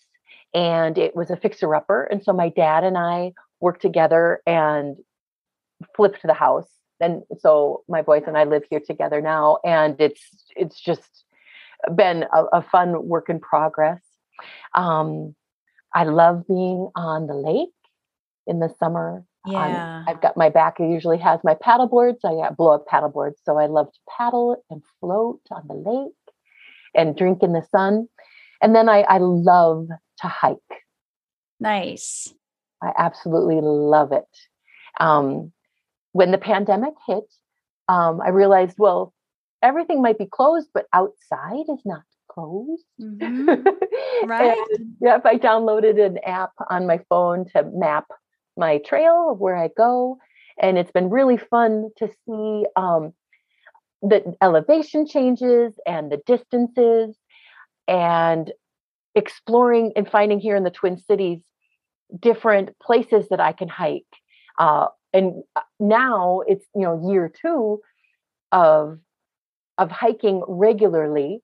[0.54, 4.96] and it was a fixer-upper, and so my dad and I worked together and
[5.94, 6.68] flipped the house
[7.04, 10.22] and so my boys and I live here together now, and it's
[10.56, 11.24] it's just
[11.94, 14.00] been a, a fun work in progress.
[14.74, 15.34] Um,
[15.94, 17.68] I love being on the lake
[18.46, 19.24] in the summer.
[19.46, 20.80] Yeah, um, I've got my back.
[20.80, 22.20] It usually has my paddle boards.
[22.24, 25.74] I got blow up paddle boards, so I love to paddle and float on the
[25.74, 26.12] lake
[26.94, 28.08] and drink in the sun.
[28.62, 29.88] And then I, I love
[30.20, 30.56] to hike.
[31.60, 32.32] Nice.
[32.82, 34.24] I absolutely love it.
[35.00, 35.52] Um,
[36.14, 37.24] when the pandemic hit,
[37.88, 39.12] um, I realized, well,
[39.62, 42.84] everything might be closed, but outside is not closed.
[43.00, 43.50] Mm-hmm.
[44.26, 44.56] Right.
[44.78, 48.06] and, if I downloaded an app on my phone to map
[48.56, 50.18] my trail of where I go,
[50.60, 53.12] and it's been really fun to see um,
[54.02, 57.16] the elevation changes and the distances
[57.88, 58.52] and
[59.16, 61.40] exploring and finding here in the Twin Cities
[62.18, 64.04] different places that I can hike.
[64.58, 67.80] Uh, and uh, now it's you know year two
[68.52, 68.98] of
[69.78, 71.42] of hiking regularly.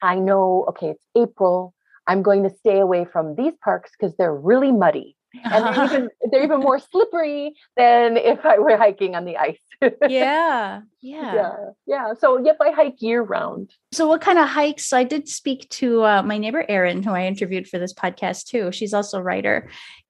[0.00, 1.74] I know okay, it's April.
[2.06, 6.08] I'm going to stay away from these parks because they're really muddy and they're even
[6.30, 9.60] they're even more slippery than if I were hiking on the ice.
[10.08, 11.54] yeah, yeah, yeah,
[11.86, 12.14] yeah.
[12.18, 13.72] So yep, I hike year round.
[13.92, 14.92] So what kind of hikes?
[14.92, 18.72] I did speak to uh, my neighbor Erin, who I interviewed for this podcast too.
[18.72, 19.68] She's also a writer,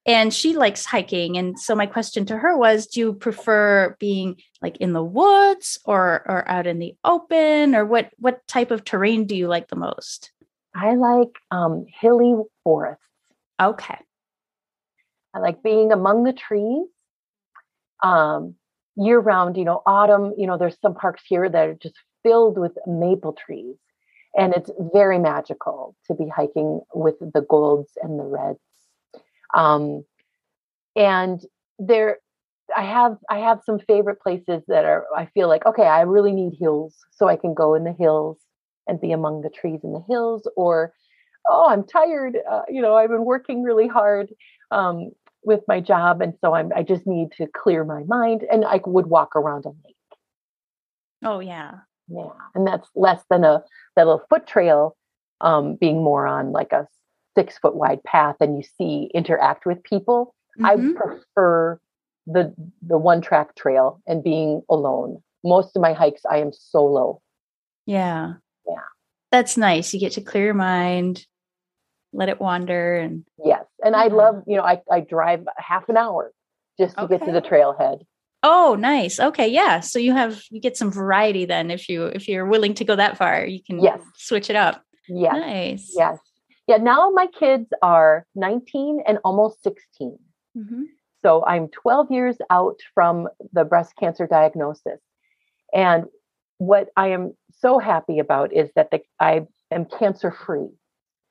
[0.09, 1.37] and she likes hiking.
[1.37, 5.77] And so my question to her was, do you prefer being like in the woods
[5.85, 9.67] or or out in the open, or what what type of terrain do you like
[9.67, 10.31] the most?
[10.73, 13.05] I like um, hilly forests.
[13.61, 13.99] Okay.
[15.35, 16.87] I like being among the trees.
[18.01, 18.55] Um,
[18.95, 22.57] year round, you know, autumn, you know, there's some parks here that are just filled
[22.57, 23.75] with maple trees.
[24.35, 28.59] And it's very magical to be hiking with the golds and the reds.
[29.55, 30.03] Um,
[30.95, 31.41] and
[31.77, 32.17] there,
[32.75, 36.33] I have I have some favorite places that are I feel like okay I really
[36.33, 38.37] need hills so I can go in the hills
[38.89, 40.93] and be among the trees in the hills or
[41.47, 44.29] oh i'm tired uh, you know i've been working really hard
[44.71, 45.11] um,
[45.43, 48.81] with my job and so i'm i just need to clear my mind and i
[48.85, 49.95] would walk around a lake.
[51.23, 51.71] Oh yeah.
[52.07, 53.63] Yeah and that's less than a
[53.95, 54.97] that little foot trail
[55.41, 56.87] um, being more on like a
[57.37, 60.65] six foot wide path and you see interact with people mm-hmm.
[60.65, 61.79] i prefer
[62.27, 67.21] the the one track trail and being alone most of my hikes i am solo
[67.85, 68.33] yeah
[68.69, 68.81] yeah.
[69.31, 69.93] That's nice.
[69.93, 71.25] You get to clear your mind,
[72.13, 73.65] let it wander and Yes.
[73.83, 76.31] And I love, you know, I, I drive half an hour
[76.79, 77.17] just to okay.
[77.17, 78.01] get to the trailhead.
[78.41, 79.19] Oh, nice.
[79.19, 79.81] Okay, yeah.
[79.81, 82.95] So you have you get some variety then if you if you're willing to go
[82.95, 83.99] that far, you can yes.
[84.15, 84.81] switch it up.
[85.07, 85.35] Yes.
[85.35, 85.93] Nice.
[85.95, 86.17] Yes.
[86.69, 90.19] Yeah, now my kids are 19 and almost 16.
[90.55, 90.83] Mm-hmm.
[91.23, 94.99] So I'm 12 years out from the breast cancer diagnosis.
[95.73, 96.05] And
[96.59, 100.69] what I am so happy about is that the, I am cancer free.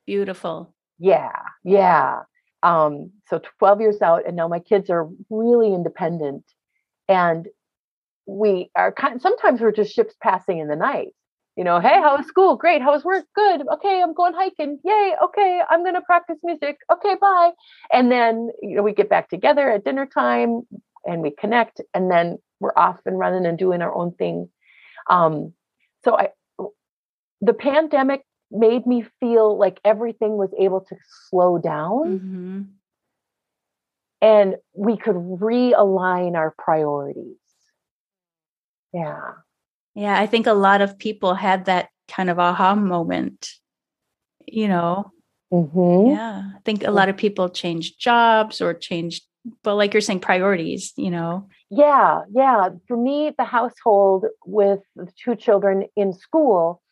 [0.07, 0.75] Beautiful.
[0.99, 1.31] Yeah,
[1.63, 2.23] yeah.
[2.65, 6.43] Um, so 12 years out, and now my kids are really independent.
[7.09, 7.47] And
[8.27, 11.15] we are kind sometimes we're just ships passing in the night.
[11.59, 12.55] You know, hey, how was school?
[12.55, 12.83] Great.
[12.83, 13.25] How was work?
[13.35, 13.67] Good.
[13.67, 14.79] Okay, I'm going hiking.
[14.85, 15.15] Yay.
[15.25, 16.79] Okay, I'm going to practice music.
[16.93, 17.51] Okay, bye.
[17.93, 20.63] And then, you know, we get back together at dinner time
[21.05, 24.49] and we connect, and then we're off and running and doing our own thing.
[25.11, 25.53] Um,
[26.05, 26.29] so I,
[27.41, 30.97] the pandemic made me feel like everything was able to
[31.29, 32.63] slow down mm-hmm.
[34.23, 37.37] and we could realign our priorities.
[38.93, 39.33] Yeah.
[39.95, 43.51] Yeah, I think a lot of people had that kind of aha moment,
[44.47, 45.13] you know.
[45.53, 46.11] Mm-hmm.
[46.11, 49.25] Yeah, I think a lot of people changed jobs or changed,
[49.63, 51.49] but like you're saying, priorities, you know.
[51.71, 52.71] Yeah, yeah.
[52.87, 56.83] For me, the household with the two children in school,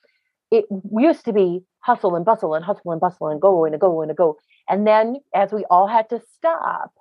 [0.50, 3.78] it used to be hustle and bustle and hustle and bustle and go and a
[3.78, 4.38] go and a go.
[4.68, 6.92] And then as we all had to stop,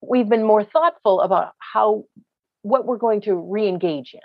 [0.00, 2.04] we've been more thoughtful about how
[2.62, 4.20] what we're going to re-engage in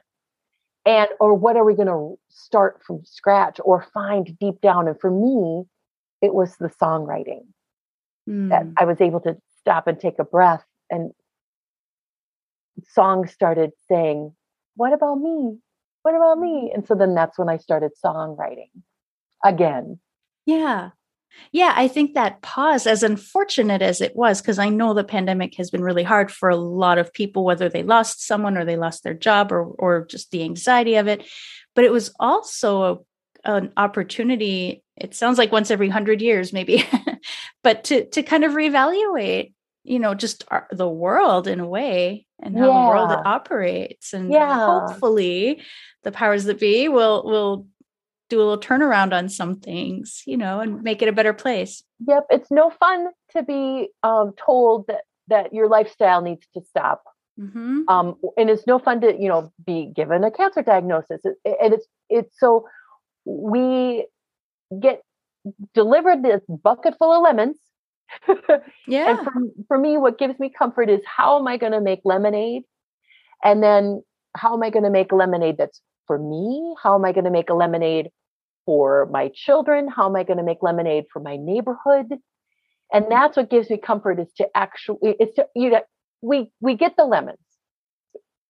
[0.86, 5.00] and or what are we going to start from scratch or find deep down and
[5.00, 5.64] for me
[6.22, 7.46] it was the songwriting
[8.30, 8.50] mm.
[8.50, 8.74] that hmm.
[8.78, 11.12] i was able to stop and take a breath and
[12.88, 14.34] songs started saying,
[14.76, 15.58] What about me?
[16.04, 16.48] What about me?
[16.50, 16.76] Mm-hmm.
[16.76, 18.70] And so then that's when I started songwriting
[19.44, 20.00] again.
[20.46, 20.90] Yeah.
[21.52, 25.56] Yeah, I think that pause, as unfortunate as it was, because I know the pandemic
[25.56, 28.78] has been really hard for a lot of people, whether they lost someone or they
[28.78, 31.26] lost their job or or just the anxiety of it.
[31.76, 33.06] But it was also
[33.46, 34.84] a, an opportunity.
[34.96, 36.86] It sounds like once every hundred years, maybe,
[37.64, 42.26] but to to kind of reevaluate you know just our, the world in a way
[42.42, 42.72] and how yeah.
[42.72, 44.66] the world operates and yeah.
[44.66, 45.62] hopefully
[46.04, 47.68] the powers that be will will
[48.32, 51.84] do a little turnaround on some things you know and make it a better place
[52.08, 57.04] yep it's no fun to be um, told that that your lifestyle needs to stop
[57.40, 57.82] mm-hmm.
[57.88, 61.88] um, and it's no fun to you know be given a cancer diagnosis and it's
[62.10, 62.66] it's so
[63.26, 64.06] we
[64.82, 65.02] get
[65.74, 67.58] delivered this bucket full of lemons
[68.88, 69.12] yeah.
[69.12, 69.32] And for,
[69.68, 72.64] for me, what gives me comfort is how am I going to make lemonade?
[73.44, 74.04] And then
[74.36, 76.76] how am I going to make lemonade that's for me?
[76.82, 78.10] How am I going to make a lemonade
[78.66, 79.88] for my children?
[79.88, 82.18] How am I going to make lemonade for my neighborhood?
[82.94, 85.82] And that's what gives me comfort is to actually, it's to, you know,
[86.22, 87.38] we, we get the lemons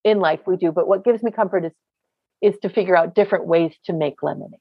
[0.04, 1.74] in life, we do, but what gives me comfort is,
[2.42, 4.60] is to figure out different ways to make lemonade.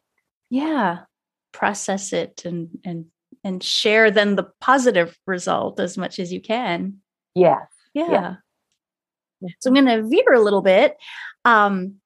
[0.50, 0.98] Yeah.
[1.52, 3.06] Process it and, and
[3.44, 6.96] and share then the positive result as much as you can.
[7.34, 7.66] Yes.
[7.94, 8.10] Yeah.
[8.10, 9.48] yeah.
[9.60, 10.96] So I'm going to veer a little bit.
[11.44, 11.96] Um,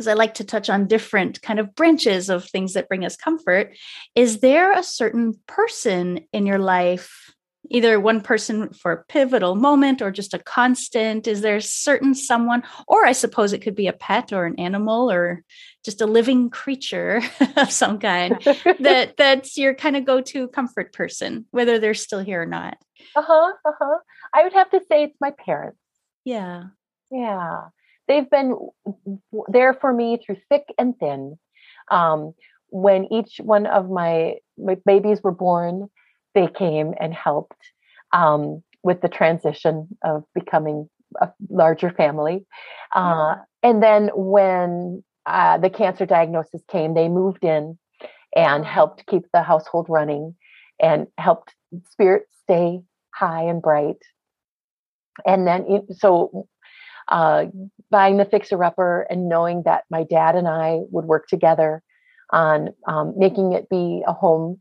[0.00, 3.16] because I like to touch on different kind of branches of things that bring us
[3.18, 3.76] comfort.
[4.14, 7.34] Is there a certain person in your life
[7.70, 11.28] either one person for a pivotal moment or just a constant?
[11.28, 14.58] Is there a certain someone, or I suppose it could be a pet or an
[14.58, 15.44] animal or
[15.84, 17.20] just a living creature
[17.58, 18.38] of some kind
[18.80, 22.78] that that's your kind of go-to comfort person, whether they're still here or not?
[23.14, 23.52] Uh-huh.
[23.66, 23.98] Uh-huh.
[24.32, 25.76] I would have to say it's my parents.
[26.24, 26.68] Yeah.
[27.10, 27.64] Yeah.
[28.10, 28.56] They've been
[29.46, 31.38] there for me through thick and thin.
[31.92, 32.34] Um,
[32.70, 35.88] when each one of my, my babies were born,
[36.34, 37.62] they came and helped
[38.12, 40.90] um, with the transition of becoming
[41.20, 42.44] a larger family.
[42.94, 47.78] Uh, and then when uh, the cancer diagnosis came, they moved in
[48.34, 50.34] and helped keep the household running
[50.82, 51.54] and helped
[51.90, 52.80] spirits stay
[53.14, 54.02] high and bright.
[55.24, 56.48] And then, so
[57.10, 57.46] uh,
[57.90, 61.82] buying the fixer upper and knowing that my dad and I would work together
[62.30, 64.60] on um, making it be a home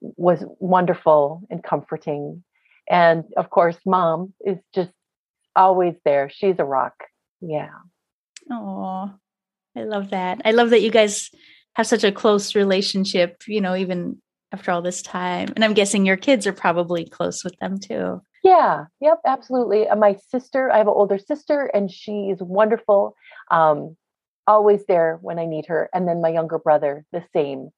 [0.00, 2.42] was wonderful and comforting.
[2.90, 4.90] And of course, mom is just
[5.54, 6.30] always there.
[6.30, 6.94] She's a rock.
[7.40, 7.70] Yeah.
[8.50, 9.12] Oh,
[9.76, 10.42] I love that.
[10.44, 11.30] I love that you guys
[11.74, 14.20] have such a close relationship, you know, even
[14.52, 15.48] after all this time.
[15.54, 18.20] And I'm guessing your kids are probably close with them too.
[18.44, 19.88] Yeah, yep, absolutely.
[19.88, 23.14] Uh, my sister, I have an older sister, and she is wonderful.
[23.50, 23.96] Um,
[24.46, 25.88] always there when I need her.
[25.94, 27.70] And then my younger brother, the same.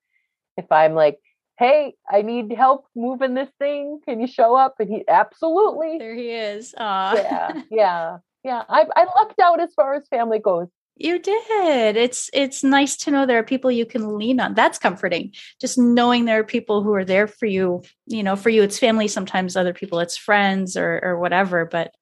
[0.56, 1.18] If I'm like,
[1.58, 4.00] hey, I need help moving this thing.
[4.06, 4.76] Can you show up?
[4.78, 5.98] And he absolutely.
[5.98, 6.74] There he is.
[6.78, 7.14] Aww.
[7.14, 8.62] Yeah, yeah, yeah.
[8.68, 10.68] I, I lucked out as far as family goes.
[10.96, 11.96] You did.
[11.96, 14.54] It's it's nice to know there are people you can lean on.
[14.54, 15.32] That's comforting.
[15.60, 17.82] Just knowing there are people who are there for you.
[18.06, 19.08] You know, for you it's family.
[19.08, 21.64] Sometimes other people it's friends or or whatever.
[21.64, 21.92] But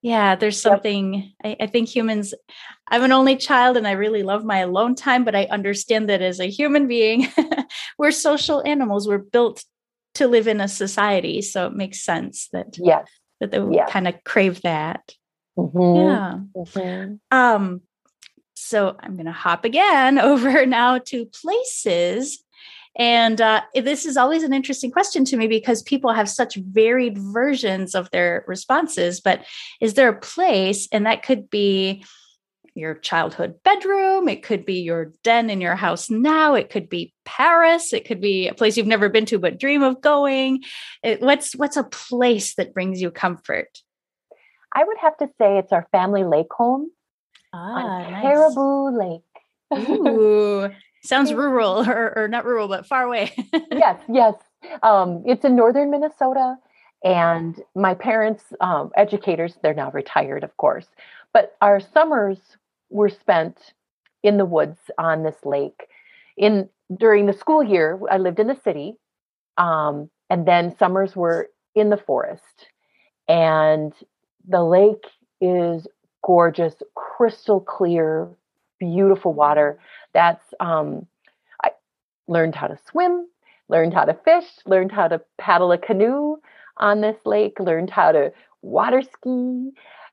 [0.00, 1.32] yeah, there's something.
[1.44, 2.32] I, I think humans.
[2.88, 5.24] I'm an only child, and I really love my alone time.
[5.24, 7.28] But I understand that as a human being,
[7.98, 9.06] we're social animals.
[9.06, 9.64] We're built
[10.14, 13.06] to live in a society, so it makes sense that yes,
[13.40, 13.60] that they
[13.90, 15.12] kind of crave that.
[15.58, 15.96] Mm-hmm.
[15.96, 16.38] Yeah.
[16.56, 17.36] Mm-hmm.
[17.36, 17.82] Um
[18.60, 22.42] so I'm going to hop again over now to places.
[22.96, 27.16] And uh, this is always an interesting question to me because people have such varied
[27.18, 29.20] versions of their responses.
[29.20, 29.44] But
[29.80, 32.04] is there a place, and that could be
[32.74, 37.12] your childhood bedroom, it could be your den in your house now, it could be
[37.24, 40.62] Paris, it could be a place you've never been to but dream of going.
[41.02, 43.82] It, what's what's a place that brings you comfort?
[44.74, 46.90] I would have to say it's our family lake home
[47.52, 48.22] Ah, nice.
[48.22, 49.22] Caribou Lake.
[49.88, 50.70] Ooh,
[51.02, 53.32] sounds rural or, or not rural, but far away.
[53.72, 54.34] yes, yes.
[54.82, 56.56] Um, it's in northern Minnesota.
[57.02, 60.86] And my parents, um, educators, they're now retired, of course,
[61.32, 62.38] but our summers
[62.90, 63.72] were spent
[64.22, 65.86] in the woods on this lake.
[66.36, 68.96] In during the school year, I lived in the city,
[69.56, 72.66] um, and then summers were in the forest.
[73.28, 73.94] And
[74.46, 75.06] the lake
[75.40, 75.86] is
[76.22, 78.28] gorgeous, crystal clear,
[78.78, 79.78] beautiful water.
[80.12, 81.06] That's um,
[81.62, 81.70] I
[82.28, 83.26] learned how to swim,
[83.68, 86.36] learned how to fish, learned how to paddle a canoe
[86.78, 89.70] on this lake, learned how to water ski.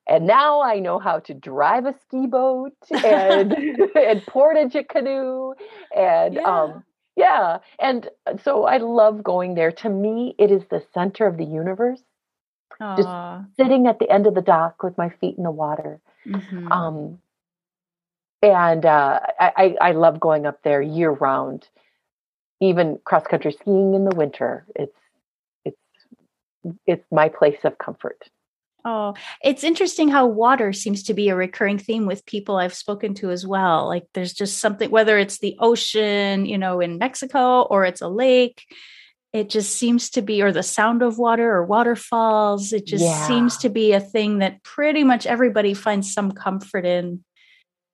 [0.10, 3.51] And now I know how to drive a ski boat and
[3.95, 5.53] and portage a canoe
[5.95, 6.41] and yeah.
[6.41, 6.84] um
[7.16, 8.10] yeah and
[8.43, 9.72] so I love going there.
[9.72, 12.01] To me, it is the center of the universe.
[12.82, 12.97] Aww.
[12.97, 15.99] just sitting at the end of the dock with my feet in the water.
[16.28, 16.71] Mm-hmm.
[16.71, 17.19] Um,
[18.41, 21.67] and uh, I, I love going up there year round,
[22.61, 24.65] even cross country skiing in the winter.
[24.75, 24.95] It's
[25.65, 25.78] it's
[26.86, 28.30] it's my place of comfort.
[28.86, 33.13] Oh, it's interesting how water seems to be a recurring theme with people I've spoken
[33.15, 33.88] to as well.
[33.88, 38.07] Like there's just something, whether it's the ocean, you know, in Mexico or it's a
[38.07, 38.63] lake,
[39.38, 43.27] it just seems to be or the sound of water or waterfalls it just yeah.
[43.27, 47.23] seems to be a thing that pretty much everybody finds some comfort in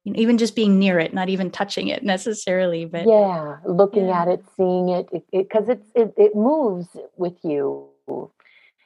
[0.03, 4.07] you know, even just being near it not even touching it necessarily but yeah looking
[4.07, 4.21] yeah.
[4.21, 6.87] at it seeing it because it, it, it, it moves
[7.17, 7.87] with you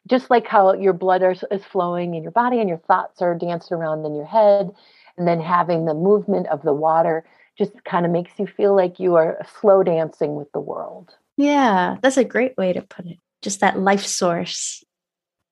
[0.07, 3.35] just like how your blood is, is flowing in your body and your thoughts are
[3.35, 4.71] dancing around in your head
[5.17, 7.25] and then having the movement of the water
[7.57, 11.97] just kind of makes you feel like you are slow dancing with the world yeah,
[12.01, 13.17] that's a great way to put it.
[13.41, 14.83] Just that life source.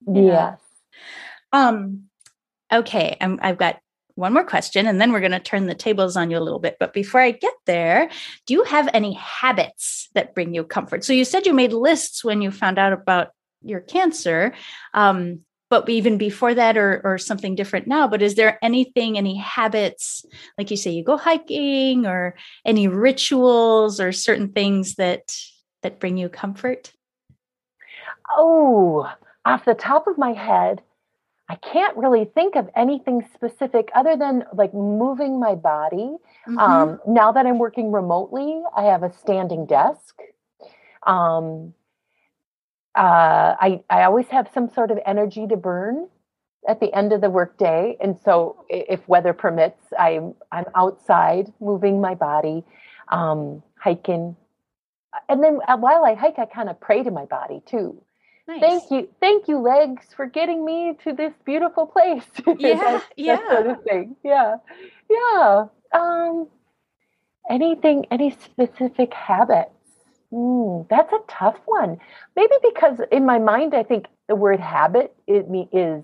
[0.06, 0.56] Yeah.
[1.54, 2.06] Um
[2.74, 3.78] okay, I'm, I've got
[4.16, 6.60] one more question and then we're going to turn the tables on you a little
[6.60, 6.78] bit.
[6.80, 8.10] But before I get there,
[8.46, 11.04] do you have any habits that bring you comfort?
[11.04, 13.30] So you said you made lists when you found out about
[13.62, 14.54] your cancer.
[14.94, 19.36] Um, but even before that or or something different now but is there anything any
[19.36, 20.24] habits
[20.60, 25.36] like you say you go hiking or any rituals or certain things that
[25.86, 26.92] that bring you comfort
[28.36, 29.08] oh
[29.46, 30.82] off the top of my head
[31.48, 36.18] I can't really think of anything specific other than like moving my body.
[36.48, 36.58] Mm-hmm.
[36.58, 40.16] Um, now that I'm working remotely, I have a standing desk.
[41.06, 41.74] Um,
[42.96, 46.08] uh, I I always have some sort of energy to burn
[46.68, 52.02] at the end of the workday, and so if weather permits, I'm I'm outside moving
[52.02, 52.64] my body,
[53.10, 54.36] um, hiking,
[55.30, 58.02] and then uh, while I hike, I kind of pray to my body too.
[58.48, 58.62] Nice.
[58.62, 62.24] Thank you, thank you, legs, for getting me to this beautiful place.
[62.60, 64.16] Yeah, that, yeah, that sort of thing.
[64.24, 64.58] Yeah,
[65.10, 65.66] yeah.
[65.94, 66.48] Um,
[67.50, 69.72] anything, any specific habits?
[70.32, 71.98] Mm, that's a tough one.
[72.36, 76.04] Maybe because in my mind, I think the word habit it is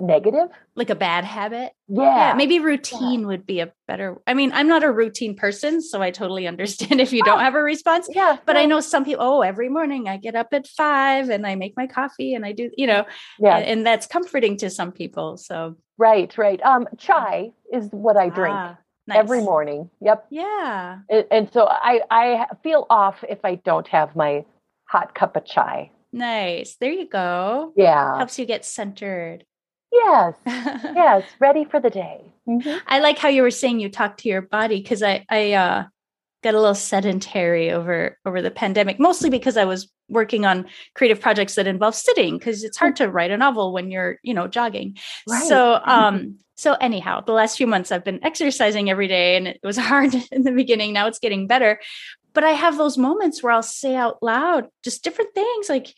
[0.00, 3.26] negative like a bad habit yeah, yeah maybe routine yeah.
[3.26, 7.00] would be a better i mean i'm not a routine person so i totally understand
[7.00, 8.62] if you don't have a response yeah but yeah.
[8.62, 11.76] i know some people oh every morning i get up at five and i make
[11.76, 13.04] my coffee and i do you know
[13.38, 18.16] yeah and, and that's comforting to some people so right right um chai is what
[18.16, 19.18] i drink ah, nice.
[19.18, 24.14] every morning yep yeah and, and so i i feel off if i don't have
[24.14, 24.44] my
[24.84, 26.76] hot cup of chai Nice.
[26.80, 27.72] There you go.
[27.76, 28.16] Yeah.
[28.16, 29.44] Helps you get centered.
[29.92, 30.34] Yes.
[30.46, 31.24] yes.
[31.38, 32.20] Ready for the day.
[32.48, 32.78] Mm-hmm.
[32.86, 35.84] I like how you were saying you talk to your body because I, I, uh,
[36.42, 41.20] got a little sedentary over over the pandemic mostly because i was working on creative
[41.20, 44.48] projects that involve sitting because it's hard to write a novel when you're you know
[44.48, 44.96] jogging
[45.28, 45.42] right.
[45.46, 49.60] so um so anyhow the last few months i've been exercising every day and it
[49.62, 51.78] was hard in the beginning now it's getting better
[52.32, 55.94] but i have those moments where i'll say out loud just different things like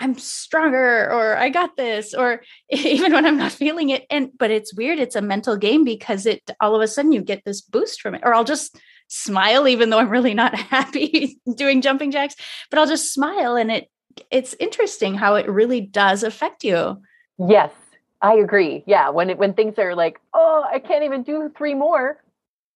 [0.00, 4.50] I'm stronger or I got this or even when I'm not feeling it and but
[4.50, 7.60] it's weird it's a mental game because it all of a sudden you get this
[7.60, 8.78] boost from it or I'll just
[9.08, 12.34] smile even though I'm really not happy doing jumping jacks
[12.70, 13.88] but I'll just smile and it
[14.30, 17.00] it's interesting how it really does affect you.
[17.38, 17.72] Yes,
[18.20, 18.82] I agree.
[18.86, 22.20] Yeah, when it when things are like, "Oh, I can't even do 3 more."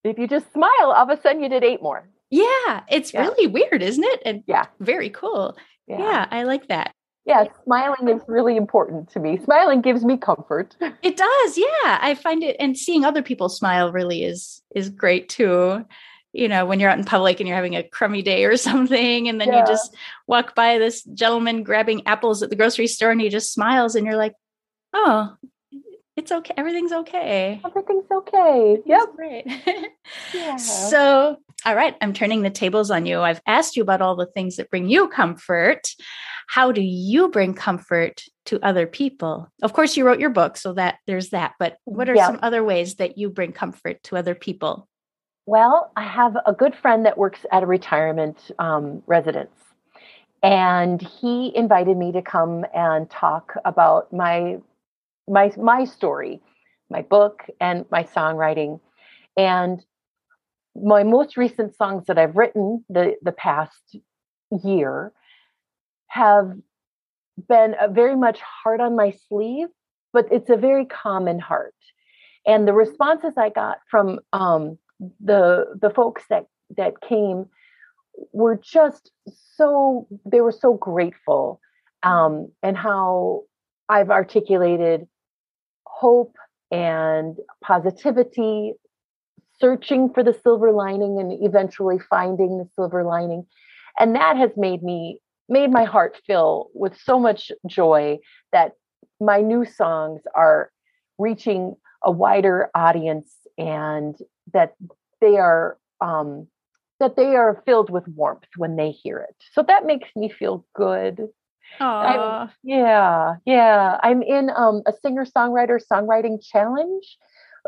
[0.03, 2.07] If you just smile, all of a sudden you did 8 more.
[2.29, 3.21] Yeah, it's yeah.
[3.21, 4.21] really weird, isn't it?
[4.25, 5.57] And yeah, very cool.
[5.87, 5.99] Yeah.
[5.99, 6.93] yeah, I like that
[7.25, 9.39] yeah, smiling is really important to me.
[9.43, 10.75] Smiling gives me comfort.
[11.01, 11.57] It does.
[11.57, 11.99] Yeah.
[12.01, 15.85] I find it and seeing other people smile really is is great too.
[16.33, 19.27] You know, when you're out in public and you're having a crummy day or something
[19.27, 19.59] and then yeah.
[19.59, 19.95] you just
[20.27, 24.05] walk by this gentleman grabbing apples at the grocery store and he just smiles and
[24.05, 24.33] you're like,
[24.93, 25.35] "Oh,
[26.15, 26.53] it's okay.
[26.57, 27.61] Everything's okay.
[27.65, 28.77] Everything's okay.
[28.85, 29.15] Yep.
[29.15, 29.45] Great.
[30.33, 30.55] yeah.
[30.55, 33.19] So, all right, I'm turning the tables on you.
[33.19, 35.89] I've asked you about all the things that bring you comfort
[36.47, 39.51] how do you bring comfort to other people?
[39.61, 42.27] Of course you wrote your book so that there's that but what are yeah.
[42.27, 44.87] some other ways that you bring comfort to other people?
[45.45, 49.55] Well i have a good friend that works at a retirement um, residence
[50.41, 54.57] and he invited me to come and talk about my
[55.27, 56.41] my my story
[56.89, 58.79] my book and my songwriting.
[59.37, 59.83] And
[60.75, 63.95] my most recent songs that i've written the the past
[64.61, 65.13] year
[66.07, 66.51] have
[67.49, 69.67] been very much hard on my sleeve,
[70.13, 71.75] but it's a very common heart.
[72.47, 74.77] And the responses I got from um,
[75.23, 76.45] the the folks that
[76.77, 77.47] that came
[78.31, 79.11] were just
[79.55, 81.59] so they were so grateful
[82.03, 83.41] um, and how
[83.89, 85.07] I've articulated
[85.85, 86.35] hope
[86.71, 88.73] and positivity,
[89.59, 93.45] searching for the silver lining and eventually finding the silver lining.
[93.99, 98.17] And that has made me made my heart fill with so much joy
[98.51, 98.73] that
[99.19, 100.71] my new songs are
[101.17, 104.15] reaching a wider audience and
[104.53, 104.75] that
[105.21, 106.47] they are um,
[106.99, 109.35] that they are filled with warmth when they hear it.
[109.51, 111.27] So that makes me feel good.
[112.63, 113.97] yeah, yeah.
[114.01, 117.17] I'm in um, a singer songwriter songwriting challenge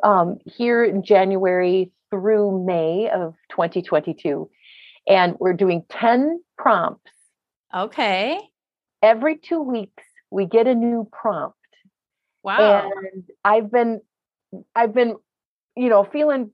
[0.04, 4.50] um, here in January through May of 2022.
[5.08, 7.12] And we're doing 10 prompts
[7.76, 8.40] Okay.
[9.02, 11.58] Every two weeks, we get a new prompt.
[12.44, 12.90] Wow.
[12.90, 14.02] And I've been,
[14.76, 15.16] I've been,
[15.76, 16.52] you know, feeling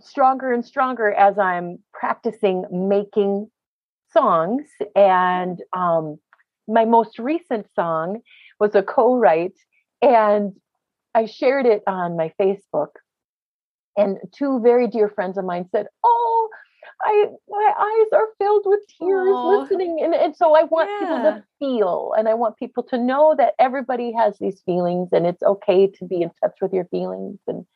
[0.00, 3.50] stronger and stronger as I'm practicing making
[4.12, 4.66] songs.
[4.96, 6.18] And um,
[6.66, 8.20] my most recent song
[8.58, 9.58] was a co-write,
[10.02, 10.54] and
[11.14, 12.90] I shared it on my Facebook.
[13.96, 16.48] And two very dear friends of mine said, "Oh,
[17.02, 19.60] I my eyes are filled with tears Aww.
[19.60, 20.98] listening." And, and so I want yeah.
[20.98, 25.26] people to feel, and I want people to know that everybody has these feelings, and
[25.26, 27.38] it's okay to be in touch with your feelings.
[27.46, 27.66] And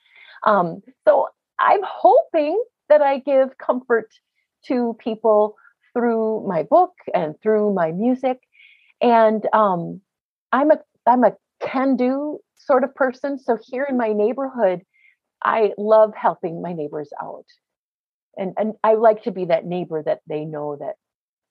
[0.45, 4.11] um, so I'm hoping that I give comfort
[4.66, 5.57] to people
[5.93, 8.41] through my book and through my music.
[9.01, 10.01] And um,
[10.53, 13.39] I'm a I'm a can do sort of person.
[13.39, 14.83] So here in my neighborhood,
[15.43, 17.47] I love helping my neighbors out.
[18.37, 20.97] And and I like to be that neighbor that they know that,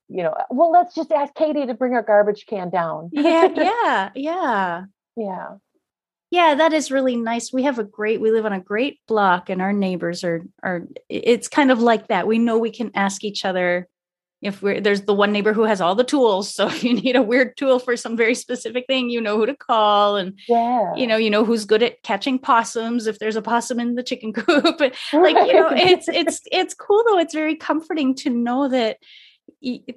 [0.10, 3.10] you know, uh, well, let's just ask Katie to bring our garbage can down.
[3.12, 4.84] yeah, yeah, yeah.
[5.16, 5.56] Yeah.
[6.32, 7.54] Yeah, that is really nice.
[7.54, 10.88] We have a great we live on a great block and our neighbors are are
[11.08, 12.26] it's kind of like that.
[12.26, 13.88] We know we can ask each other
[14.44, 17.16] if we're there's the one neighbor who has all the tools so if you need
[17.16, 20.94] a weird tool for some very specific thing you know who to call and yeah.
[20.96, 24.04] you know you know who's good at catching possums if there's a possum in the
[24.04, 24.80] chicken coop.
[24.80, 27.18] Like you know it's it's it's cool though.
[27.18, 28.98] It's very comforting to know that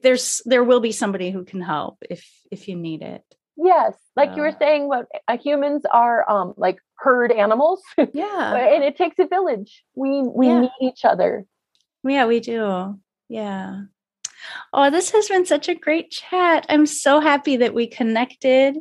[0.02, 3.22] there's there will be somebody who can help if if you need it.
[3.56, 3.94] Yes.
[4.14, 7.82] Like uh, you were saying what uh, humans are um like herd animals.
[8.12, 8.54] Yeah.
[8.54, 9.84] And it takes a village.
[9.94, 10.60] We we yeah.
[10.60, 11.44] need each other.
[12.04, 12.98] Yeah we do.
[13.28, 13.82] Yeah
[14.72, 16.66] Oh, this has been such a great chat.
[16.68, 18.76] I'm so happy that we connected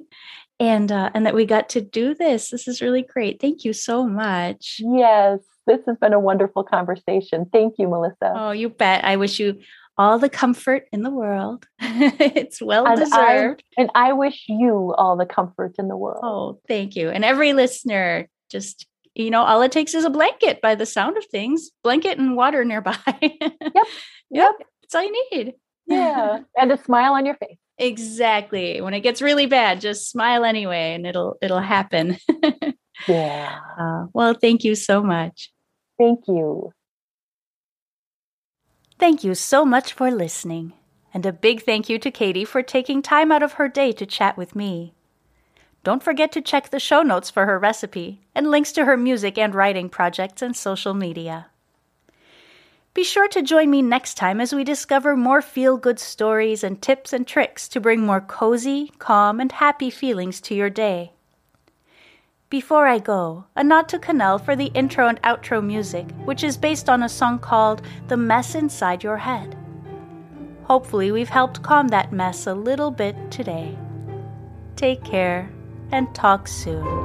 [0.59, 2.49] and uh, and that we got to do this.
[2.49, 3.41] This is really great.
[3.41, 4.77] Thank you so much.
[4.79, 7.45] Yes, this has been a wonderful conversation.
[7.51, 8.33] Thank you, Melissa.
[8.35, 9.03] Oh, you bet.
[9.03, 9.59] I wish you
[9.97, 11.65] all the comfort in the world.
[11.79, 13.63] it's well and deserved.
[13.77, 16.21] I, and I wish you all the comfort in the world.
[16.23, 17.09] Oh, thank you.
[17.09, 21.17] And every listener, just you know, all it takes is a blanket by the sound
[21.17, 22.97] of things, blanket and water nearby.
[23.21, 23.87] yep.
[24.29, 24.53] Yep.
[24.85, 25.53] That's all you need.
[25.87, 26.39] Yeah.
[26.57, 27.57] and a smile on your face.
[27.77, 28.81] Exactly.
[28.81, 32.17] When it gets really bad, just smile anyway and it'll it'll happen.
[33.07, 33.59] yeah.
[33.77, 35.51] Uh, well, thank you so much.
[35.97, 36.71] Thank you.
[38.97, 40.73] Thank you so much for listening.
[41.13, 44.05] And a big thank you to Katie for taking time out of her day to
[44.05, 44.93] chat with me.
[45.83, 49.37] Don't forget to check the show notes for her recipe and links to her music
[49.37, 51.47] and writing projects and social media.
[52.95, 56.81] Be sure to join me next time as we discover more feel good stories and
[56.81, 61.11] tips and tricks to bring more cozy, calm, and happy feelings to your day.
[62.49, 66.55] Before I go, a nod to Kanel for the intro and outro music, which is
[66.55, 69.57] based on a song called The Mess Inside Your Head.
[70.63, 73.77] Hopefully, we've helped calm that mess a little bit today.
[74.77, 75.51] Take care
[75.91, 77.04] and talk soon.